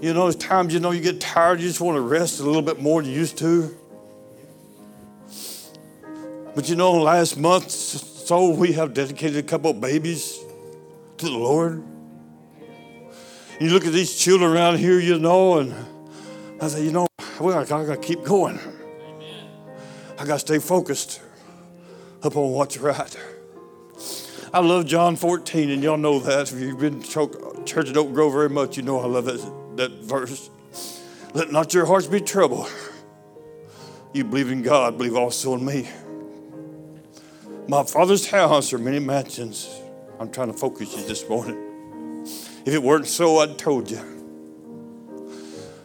You 0.00 0.12
know, 0.12 0.24
there's 0.24 0.36
times 0.36 0.74
you 0.74 0.80
know 0.80 0.92
you 0.92 1.00
get 1.00 1.20
tired, 1.20 1.60
you 1.60 1.66
just 1.66 1.80
want 1.80 1.96
to 1.96 2.02
rest 2.02 2.38
a 2.38 2.44
little 2.44 2.62
bit 2.62 2.80
more 2.80 3.02
than 3.02 3.10
you 3.10 3.18
used 3.18 3.38
to. 3.38 3.74
But 6.54 6.68
you 6.68 6.76
know, 6.76 6.92
last 6.92 7.36
month, 7.36 7.70
so 7.70 8.50
we 8.50 8.72
have 8.74 8.94
dedicated 8.94 9.38
a 9.38 9.42
couple 9.42 9.70
of 9.70 9.80
babies 9.80 10.35
to 11.18 11.26
the 11.26 11.36
Lord. 11.36 11.82
You 13.58 13.70
look 13.70 13.86
at 13.86 13.92
these 13.92 14.14
children 14.14 14.50
around 14.52 14.78
here, 14.78 15.00
you 15.00 15.18
know, 15.18 15.58
and 15.58 15.74
I 16.60 16.68
say, 16.68 16.84
you 16.84 16.92
know, 16.92 17.06
well, 17.40 17.58
I 17.58 17.64
gotta 17.64 17.96
keep 17.96 18.22
going. 18.22 18.58
Amen. 18.58 19.48
I 20.18 20.26
gotta 20.26 20.38
stay 20.40 20.58
focused 20.58 21.22
upon 22.22 22.50
what's 22.50 22.76
right. 22.78 23.16
I 24.52 24.60
love 24.60 24.86
John 24.86 25.16
14, 25.16 25.70
and 25.70 25.82
y'all 25.82 25.96
know 25.96 26.18
that. 26.20 26.52
If 26.52 26.60
you've 26.60 26.78
been 26.78 27.02
to 27.02 27.62
church 27.64 27.88
at 27.88 27.96
Oak 27.96 28.12
Grove 28.12 28.32
very 28.32 28.48
much, 28.48 28.76
you 28.76 28.82
know 28.82 29.00
I 29.00 29.06
love 29.06 29.24
that, 29.24 29.76
that 29.76 29.92
verse. 30.04 30.50
Let 31.34 31.50
not 31.50 31.72
your 31.74 31.86
hearts 31.86 32.06
be 32.06 32.20
troubled. 32.20 32.70
You 34.12 34.24
believe 34.24 34.50
in 34.50 34.62
God, 34.62 34.96
believe 34.96 35.16
also 35.16 35.54
in 35.54 35.64
me. 35.64 35.88
My 37.68 37.84
father's 37.84 38.30
house 38.30 38.72
are 38.72 38.78
many 38.78 38.98
mansions. 38.98 39.68
I'm 40.18 40.30
trying 40.30 40.50
to 40.50 40.58
focus 40.58 40.96
you 40.96 41.04
this 41.04 41.28
morning. 41.28 42.24
If 42.64 42.74
it 42.74 42.82
weren't 42.82 43.06
so, 43.06 43.38
I'd 43.38 43.58
told 43.58 43.90
you. 43.90 43.98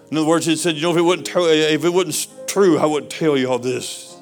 In 0.09 0.17
other 0.17 0.27
words, 0.27 0.45
he 0.45 0.55
said, 0.55 0.75
you 0.75 0.81
know, 0.81 0.91
if 0.91 0.97
it 0.97 1.01
wasn't, 1.01 1.29
if 1.29 1.85
it 1.85 1.89
wasn't 1.89 2.47
true, 2.47 2.77
I 2.77 2.85
wouldn't 2.85 3.11
tell 3.11 3.37
you 3.37 3.49
all 3.49 3.59
this. 3.59 4.15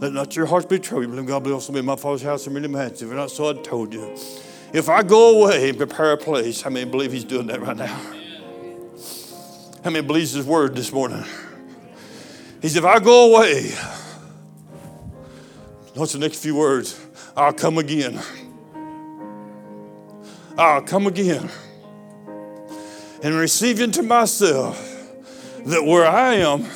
Let 0.00 0.12
not 0.12 0.36
your 0.36 0.46
hearts 0.46 0.66
be 0.66 0.78
troubled. 0.78 1.10
Believe 1.10 1.26
God 1.26 1.44
will 1.44 1.54
also 1.54 1.74
in 1.74 1.84
my 1.84 1.96
Father's 1.96 2.22
house 2.22 2.46
and 2.46 2.54
many 2.54 2.68
mansions. 2.68 3.02
If 3.02 3.10
not 3.10 3.30
so, 3.30 3.50
I 3.50 3.54
told 3.62 3.92
you. 3.92 4.16
If 4.72 4.88
I 4.88 5.02
go 5.02 5.42
away 5.42 5.68
and 5.68 5.78
prepare 5.78 6.12
a 6.12 6.16
place, 6.16 6.62
how 6.62 6.70
many 6.70 6.90
believe 6.90 7.12
He's 7.12 7.24
doing 7.24 7.46
that 7.46 7.60
right 7.60 7.76
now? 7.76 8.00
How 9.82 9.90
many 9.90 10.06
believes 10.06 10.32
His 10.32 10.46
word 10.46 10.74
this 10.74 10.92
morning? 10.92 11.24
He 12.60 12.68
said, 12.68 12.78
if 12.78 12.84
I 12.84 12.98
go 12.98 13.34
away, 13.34 13.70
what's 15.94 16.12
the 16.12 16.18
next 16.18 16.42
few 16.42 16.56
words? 16.56 16.98
I'll 17.36 17.52
come 17.52 17.78
again. 17.78 18.20
I'll 20.56 20.82
come 20.82 21.06
again 21.06 21.50
and 23.22 23.34
receive 23.34 23.80
into 23.80 24.02
myself 24.02 24.78
that 25.64 25.84
where 25.84 26.06
I 26.06 26.34
am, 26.34 26.66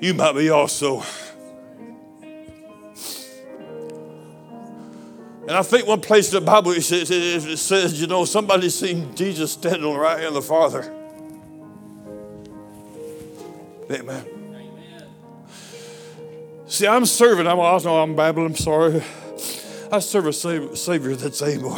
you 0.00 0.14
might 0.14 0.34
be 0.34 0.50
also. 0.50 1.02
And 5.42 5.58
I 5.58 5.62
think 5.62 5.88
one 5.88 6.00
place 6.00 6.32
in 6.32 6.38
the 6.38 6.46
Bible 6.46 6.70
it 6.70 6.82
says, 6.82 7.10
it 7.10 7.56
says, 7.56 8.00
you 8.00 8.06
know, 8.06 8.24
somebody 8.24 8.68
seen 8.68 9.12
Jesus 9.16 9.50
standing 9.52 9.82
on 9.82 9.94
the 9.94 9.98
right 9.98 10.18
hand 10.18 10.28
of 10.28 10.34
the 10.34 10.42
Father. 10.42 10.82
Amen. 13.90 14.24
Amen. 14.24 15.08
See, 16.68 16.86
I'm 16.86 17.04
serving. 17.04 17.48
I'm, 17.48 17.56
know 17.56 18.00
I'm 18.00 18.14
babbling. 18.14 18.46
I'm 18.46 18.54
sorry. 18.54 19.02
I 19.92 19.98
serve 19.98 20.26
a 20.26 20.32
Savior 20.32 21.16
that's 21.16 21.42
able. 21.42 21.76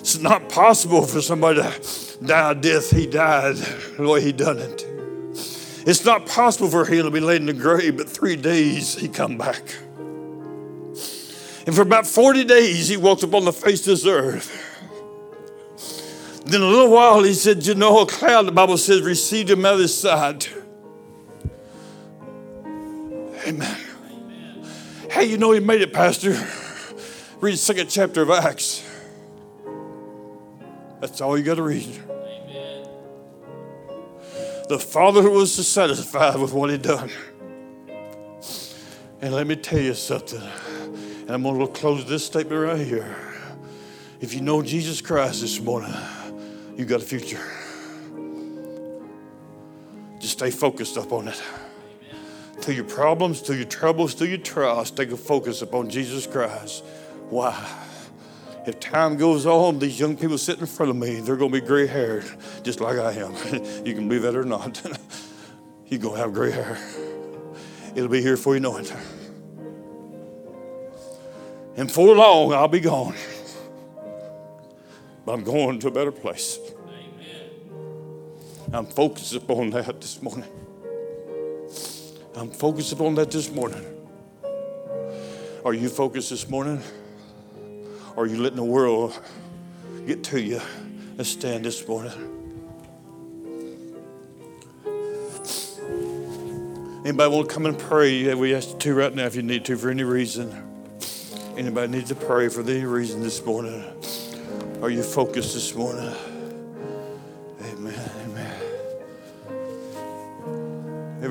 It's 0.00 0.18
not 0.18 0.48
possible 0.48 1.02
for 1.02 1.20
somebody 1.20 1.60
to 1.60 2.24
die 2.24 2.52
a 2.52 2.54
death 2.54 2.90
he 2.90 3.06
died 3.06 3.56
the 3.56 4.08
way 4.08 4.22
he 4.22 4.32
done 4.32 4.58
it. 4.58 4.86
It's 5.86 6.04
not 6.04 6.26
possible 6.26 6.70
for 6.70 6.84
him 6.84 7.04
to 7.04 7.10
be 7.10 7.20
laid 7.20 7.42
in 7.42 7.46
the 7.46 7.52
grave, 7.52 7.96
but 7.96 8.08
three 8.08 8.36
days 8.36 8.94
he 8.94 9.08
come 9.08 9.36
back. 9.36 9.62
And 11.66 11.74
for 11.74 11.82
about 11.82 12.06
40 12.06 12.44
days 12.44 12.88
he 12.88 12.96
walked 12.96 13.22
upon 13.22 13.44
the 13.44 13.52
face 13.52 13.80
of 13.80 13.86
this 13.86 14.06
earth. 14.06 14.62
Then 16.46 16.62
a 16.62 16.66
little 16.66 16.90
while 16.90 17.22
he 17.24 17.34
said, 17.34 17.66
You 17.66 17.74
know, 17.74 18.00
a 18.00 18.06
cloud, 18.06 18.46
the 18.46 18.52
Bible 18.52 18.78
says, 18.78 19.02
received 19.02 19.50
him 19.50 19.66
out 19.66 19.74
of 19.74 19.80
his 19.80 19.96
side. 19.96 20.46
Amen. 23.46 23.85
Hey, 25.16 25.24
you 25.24 25.38
know 25.38 25.50
he 25.52 25.60
made 25.60 25.80
it, 25.80 25.94
Pastor. 25.94 26.32
Read 27.40 27.54
the 27.54 27.56
second 27.56 27.88
chapter 27.88 28.20
of 28.20 28.28
Acts. 28.28 28.86
That's 31.00 31.22
all 31.22 31.38
you 31.38 31.42
got 31.42 31.54
to 31.54 31.62
read. 31.62 31.88
Amen. 32.10 32.86
The 34.68 34.78
Father 34.78 35.30
was 35.30 35.66
satisfied 35.66 36.36
with 36.38 36.52
what 36.52 36.68
he'd 36.68 36.82
done. 36.82 37.08
And 39.22 39.34
let 39.34 39.46
me 39.46 39.56
tell 39.56 39.80
you 39.80 39.94
something. 39.94 40.42
And 40.42 41.30
I'm 41.30 41.42
going 41.44 41.66
to 41.66 41.72
close 41.72 42.04
this 42.04 42.26
statement 42.26 42.60
right 42.60 42.86
here. 42.86 43.16
If 44.20 44.34
you 44.34 44.42
know 44.42 44.60
Jesus 44.60 45.00
Christ 45.00 45.40
this 45.40 45.58
morning, 45.58 45.94
you 46.76 46.84
got 46.84 47.00
a 47.00 47.06
future. 47.06 47.40
Just 50.18 50.34
stay 50.34 50.50
focused 50.50 50.98
up 50.98 51.10
on 51.10 51.28
it 51.28 51.42
through 52.66 52.74
your 52.74 52.84
problems, 52.84 53.42
through 53.42 53.54
your 53.54 53.66
troubles, 53.66 54.14
through 54.14 54.26
your 54.26 54.38
trials, 54.38 54.90
take 54.90 55.12
a 55.12 55.16
focus 55.16 55.62
upon 55.62 55.88
Jesus 55.88 56.26
Christ. 56.26 56.82
Why? 57.30 57.54
If 58.66 58.80
time 58.80 59.16
goes 59.16 59.46
on, 59.46 59.78
these 59.78 60.00
young 60.00 60.16
people 60.16 60.36
sitting 60.36 60.62
in 60.62 60.66
front 60.66 60.90
of 60.90 60.96
me, 60.96 61.20
they're 61.20 61.36
going 61.36 61.52
to 61.52 61.60
be 61.60 61.64
gray 61.64 61.86
haired, 61.86 62.24
just 62.64 62.80
like 62.80 62.98
I 62.98 63.12
am. 63.12 63.34
you 63.86 63.94
can 63.94 64.08
believe 64.08 64.22
that 64.22 64.34
or 64.34 64.44
not. 64.44 64.82
You're 65.86 66.00
going 66.00 66.16
to 66.16 66.20
have 66.20 66.34
gray 66.34 66.50
hair. 66.50 66.76
It'll 67.94 68.08
be 68.08 68.20
here 68.20 68.34
before 68.34 68.54
you 68.54 68.60
know 68.60 68.78
it. 68.78 68.92
And 71.76 71.90
for 71.90 72.16
long, 72.16 72.52
I'll 72.52 72.66
be 72.66 72.80
gone. 72.80 73.14
But 75.24 75.34
I'm 75.34 75.44
going 75.44 75.78
to 75.78 75.86
a 75.86 75.92
better 75.92 76.10
place. 76.10 76.58
Amen. 76.88 77.50
I'm 78.72 78.86
focused 78.86 79.36
upon 79.36 79.70
that 79.70 80.00
this 80.00 80.20
morning. 80.20 80.50
I'm 82.36 82.50
focused 82.50 82.92
upon 82.92 83.14
that 83.14 83.30
this 83.30 83.50
morning. 83.50 83.82
Are 85.64 85.72
you 85.72 85.88
focused 85.88 86.30
this 86.30 86.48
morning? 86.48 86.82
Or 88.14 88.24
are 88.24 88.26
you 88.26 88.36
letting 88.36 88.56
the 88.56 88.64
world 88.64 89.18
get 90.06 90.22
to 90.24 90.40
you 90.40 90.60
Let's 91.16 91.30
stand 91.30 91.64
this 91.64 91.88
morning. 91.88 92.12
Anybody 97.06 97.34
want 97.34 97.48
to 97.48 97.54
come 97.54 97.64
and 97.64 97.78
pray? 97.78 98.34
We 98.34 98.54
ask 98.54 98.68
you 98.68 98.78
to 98.80 98.94
right 98.94 99.14
now 99.14 99.24
if 99.24 99.34
you 99.34 99.40
need 99.40 99.64
to 99.64 99.78
for 99.78 99.88
any 99.88 100.04
reason. 100.04 100.52
Anybody 101.56 101.90
needs 101.90 102.10
to 102.10 102.14
pray 102.14 102.50
for 102.50 102.60
any 102.60 102.84
reason 102.84 103.22
this 103.22 103.42
morning? 103.46 103.82
Are 104.82 104.90
you 104.90 105.02
focused 105.02 105.54
this 105.54 105.74
morning? 105.74 106.14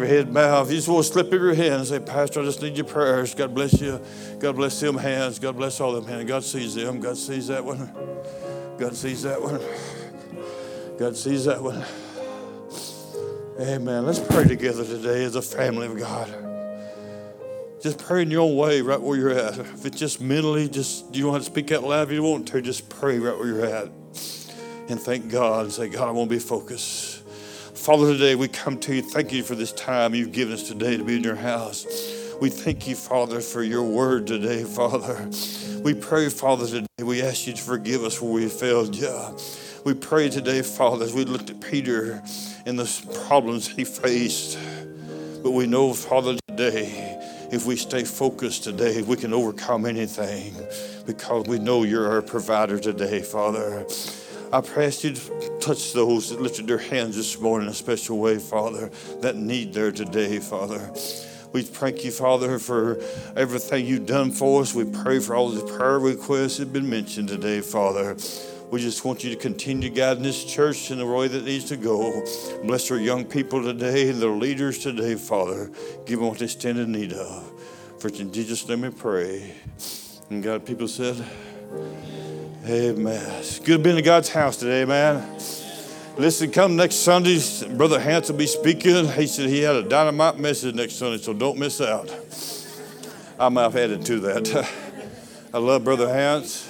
Every 0.06 0.18
head 0.18 0.32
bow. 0.32 0.62
If 0.62 0.70
you 0.70 0.76
just 0.76 0.88
want 0.88 1.04
to 1.04 1.12
slip 1.12 1.26
up 1.28 1.34
your 1.34 1.56
hand 1.56 1.74
and 1.74 1.88
say, 1.88 2.00
Pastor, 2.00 2.41
I 2.41 2.44
just 2.44 2.62
need 2.62 2.78
your 2.78 2.86
prayers. 2.86 3.34
God 3.34 3.56
bless 3.56 3.82
you. 3.82 4.00
God 4.38 4.56
bless 4.56 4.80
them 4.80 5.00
hands. 5.00 5.39
God 5.39 5.58
bless 5.58 5.82
all 5.82 5.94
them 5.94 6.06
hands. 6.06 6.26
God 6.26 6.44
sees 6.44 6.76
them. 6.76 7.00
God 7.00 7.18
sees 7.18 7.48
that 7.48 7.65
one. 7.65 7.91
God 8.78 8.96
sees 8.96 9.24
that 9.24 9.41
one. 9.41 9.60
God 11.00 11.18
sees 11.18 11.46
that 11.46 11.63
one. 11.63 11.84
Amen. 13.60 14.06
Let's 14.06 14.20
pray 14.20 14.44
together 14.44 14.86
today 14.86 15.24
as 15.24 15.36
a 15.36 15.41
family 15.41 15.88
of 15.88 15.98
God. 15.98 16.32
Just 17.82 17.98
pray 17.98 18.22
in 18.22 18.30
your 18.30 18.41
own 18.41 18.56
way 18.56 18.82
right 18.82 19.02
where 19.02 19.18
you're 19.18 19.32
at. 19.32 19.58
If 19.58 19.88
it's 19.88 19.98
just 19.98 20.22
mentally, 20.22 20.70
just 20.70 21.15
you 21.15 21.34
have 21.34 21.41
to 21.41 21.46
speak 21.46 21.72
out 21.72 21.84
loud 21.84 22.10
if 22.10 22.13
you 22.13 22.22
want 22.22 22.48
to, 22.50 22.62
just 22.62 22.89
pray 22.89 23.18
right 23.18 23.36
where 23.36 23.48
you're 23.48 23.65
at. 23.65 23.86
And 24.88 25.00
thank 25.00 25.32
God 25.32 25.63
and 25.63 25.74
say, 25.74 25.89
God, 25.89 26.08
I 26.08 26.12
want 26.12 26.30
to 26.30 26.36
be 26.36 26.39
focused. 26.39 27.14
Father, 27.86 28.13
today 28.13 28.34
we 28.34 28.48
come 28.48 28.80
to 28.80 28.95
you. 28.95 29.04
Thank 29.04 29.32
you 29.32 29.43
for 29.43 29.54
this 29.54 29.71
time 29.71 30.15
you've 30.15 30.32
given 30.32 30.56
us 30.56 30.67
today 30.67 30.98
to 30.98 31.04
be 31.04 31.17
in 31.17 31.24
your 31.24 31.36
house. 31.36 31.86
We 32.41 32.50
thank 32.50 32.88
you, 32.88 32.95
Father, 32.95 33.41
for 33.41 33.62
your 33.62 33.84
word 33.84 34.26
today, 34.26 34.63
Father. 34.63 35.30
We 35.84 35.93
pray, 35.93 36.30
Father, 36.30 36.65
today. 36.65 36.88
We 37.04 37.21
ask 37.21 37.45
you 37.45 37.54
to 37.54 37.62
forgive 37.62 38.04
us 38.04 38.19
where 38.19 38.32
we 38.32 38.50
failed 38.50 38.95
you. 38.95 39.38
We 39.86 39.93
pray 39.93 40.30
today, 40.30 40.63
Father, 40.63 41.06
as 41.06 41.13
we 41.13 41.26
looked 41.26 41.52
at 41.52 41.62
Peter 41.62 42.24
and 42.65 42.80
the 42.80 43.19
problems 43.28 43.67
he 43.67 43.84
faced. 43.84 44.58
But 45.43 45.52
we 45.52 45.67
know, 45.67 45.93
Father, 45.93 46.39
today, 46.48 47.19
if 47.52 47.67
we 47.67 47.76
stay 47.76 48.04
focused 48.04 48.63
today, 48.63 49.04
we 49.04 49.15
can 49.15 49.32
overcome 49.32 49.86
anything 49.86 50.56
because 51.06 51.45
we 51.45 51.60
know 51.60 51.84
you're 51.84 52.10
our 52.10 52.24
provider 52.24 52.80
today, 52.80 53.21
Father. 53.21 53.86
I 54.56 54.62
pray 54.62 54.86
you 54.86 55.12
to 55.12 55.60
touch 55.60 55.91
those 55.91 56.30
that 56.30 56.39
lifted 56.39 56.65
their 56.65 56.78
hands 56.78 57.18
this 57.18 57.38
morning 57.41 57.68
in 57.68 57.74
a 57.74 57.76
special 57.76 58.20
way, 58.20 58.39
Father, 58.39 58.89
that 59.20 59.36
need 59.36 59.74
there 59.74 59.91
today, 59.91 60.39
Father. 60.39 60.94
We 61.52 61.62
thank 61.62 62.06
you, 62.06 62.12
Father, 62.12 62.58
for 62.58 62.98
everything 63.36 63.86
you've 63.86 64.06
done 64.06 64.32
for 64.32 64.62
us. 64.62 64.74
We 64.74 64.86
pray 64.86 65.20
for 65.20 65.36
all 65.36 65.50
the 65.50 65.62
prayer 65.76 66.00
requests 66.00 66.56
that 66.56 66.68
have 66.68 66.74
been 66.74 66.89
mentioned 66.89 67.28
today, 67.28 67.60
Father. 67.60 68.15
We 68.72 68.80
just 68.80 69.04
want 69.04 69.26
you 69.26 69.30
to 69.32 69.36
continue 69.36 69.89
guiding 69.89 70.24
this 70.24 70.46
church 70.46 70.89
in 70.89 71.00
the 71.00 71.06
way 71.06 71.28
that 71.28 71.44
needs 71.44 71.65
to 71.65 71.76
go. 71.76 72.24
Bless 72.63 72.89
our 72.91 72.98
young 72.98 73.26
people 73.26 73.62
today 73.62 74.10
and 74.10 74.22
their 74.22 74.30
leaders 74.30 74.80
today, 74.80 75.15
Father. 75.15 75.70
Give 76.06 76.20
them 76.20 76.30
what 76.30 76.39
they 76.39 76.48
stand 76.48 76.78
in 76.78 76.94
need 76.94 77.12
of. 77.12 77.52
For 78.00 78.08
in 78.08 78.32
Jesus' 78.32 78.65
name 78.70 78.84
we 78.84 78.89
pray. 78.91 79.54
And 80.30 80.41
God, 80.41 80.65
people 80.65 80.88
said, 80.88 81.22
Amen. 82.67 83.23
It's 83.41 83.60
good 83.60 83.84
being 83.84 83.95
in 83.95 84.04
God's 84.04 84.30
house 84.30 84.58
today, 84.58 84.86
man. 84.86 85.36
Listen, 86.17 86.49
come 86.49 86.75
next 86.75 86.95
Sunday. 86.95 87.39
Brother 87.78 87.99
Hans 87.99 88.32
will 88.32 88.39
be 88.39 88.47
speaking. 88.47 89.08
He 89.08 89.28
said 89.28 89.49
he 89.49 89.62
had 89.62 89.75
a 89.75 89.84
dynamite 89.84 90.39
message 90.39 90.73
next 90.73 90.95
Sunday, 90.95 91.19
so 91.19 91.32
don't 91.32 91.60
miss 91.60 91.80
out. 91.80 92.12
I 93.39 93.49
might 93.49 93.63
have 93.63 93.75
added 93.75 94.04
to 94.08 94.19
that. 94.21 94.67
I 95.54 95.60
love 95.60 95.84
Brother 95.84 96.08
Hans. 96.12 96.67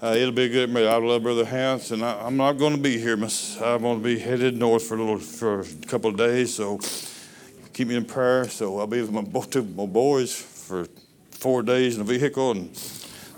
Uh, 0.00 0.14
it'll 0.16 0.30
be 0.30 0.44
a 0.44 0.48
good. 0.48 0.76
I 0.76 0.96
love 0.98 1.24
Brother 1.24 1.44
Hans, 1.44 1.90
and 1.90 2.04
I, 2.04 2.28
am 2.28 2.36
not 2.36 2.52
going 2.52 2.76
to 2.76 2.80
be 2.80 2.96
here. 2.96 3.16
Miss. 3.16 3.60
I'm 3.60 3.82
going 3.82 3.98
to 3.98 4.04
be 4.04 4.20
headed 4.20 4.56
north 4.56 4.84
for 4.84 4.94
a 4.94 4.98
little 4.98 5.18
for 5.18 5.62
a 5.62 5.66
couple 5.88 6.10
of 6.10 6.16
days. 6.16 6.54
So 6.54 6.78
keep 7.72 7.88
me 7.88 7.96
in 7.96 8.04
prayer. 8.04 8.48
So 8.48 8.78
I'll 8.78 8.86
be 8.86 9.00
with 9.00 9.10
my 9.10 9.22
both 9.22 9.56
my 9.56 9.86
boys 9.86 10.40
for 10.40 10.86
four 11.32 11.64
days 11.64 11.96
in 11.96 12.02
a 12.02 12.04
vehicle 12.04 12.52
and 12.52 12.76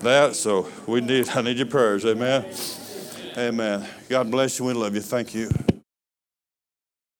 that. 0.00 0.36
So 0.36 0.70
we 0.86 1.00
need 1.00 1.28
I 1.30 1.42
need 1.42 1.56
your 1.56 1.66
prayers. 1.66 2.04
Amen. 2.04 2.44
Amen. 3.36 3.88
God 4.08 4.30
bless 4.30 4.58
you. 4.58 4.64
We 4.64 4.72
love 4.72 4.94
you. 4.94 5.00
Thank 5.02 5.34
you. 5.34 5.50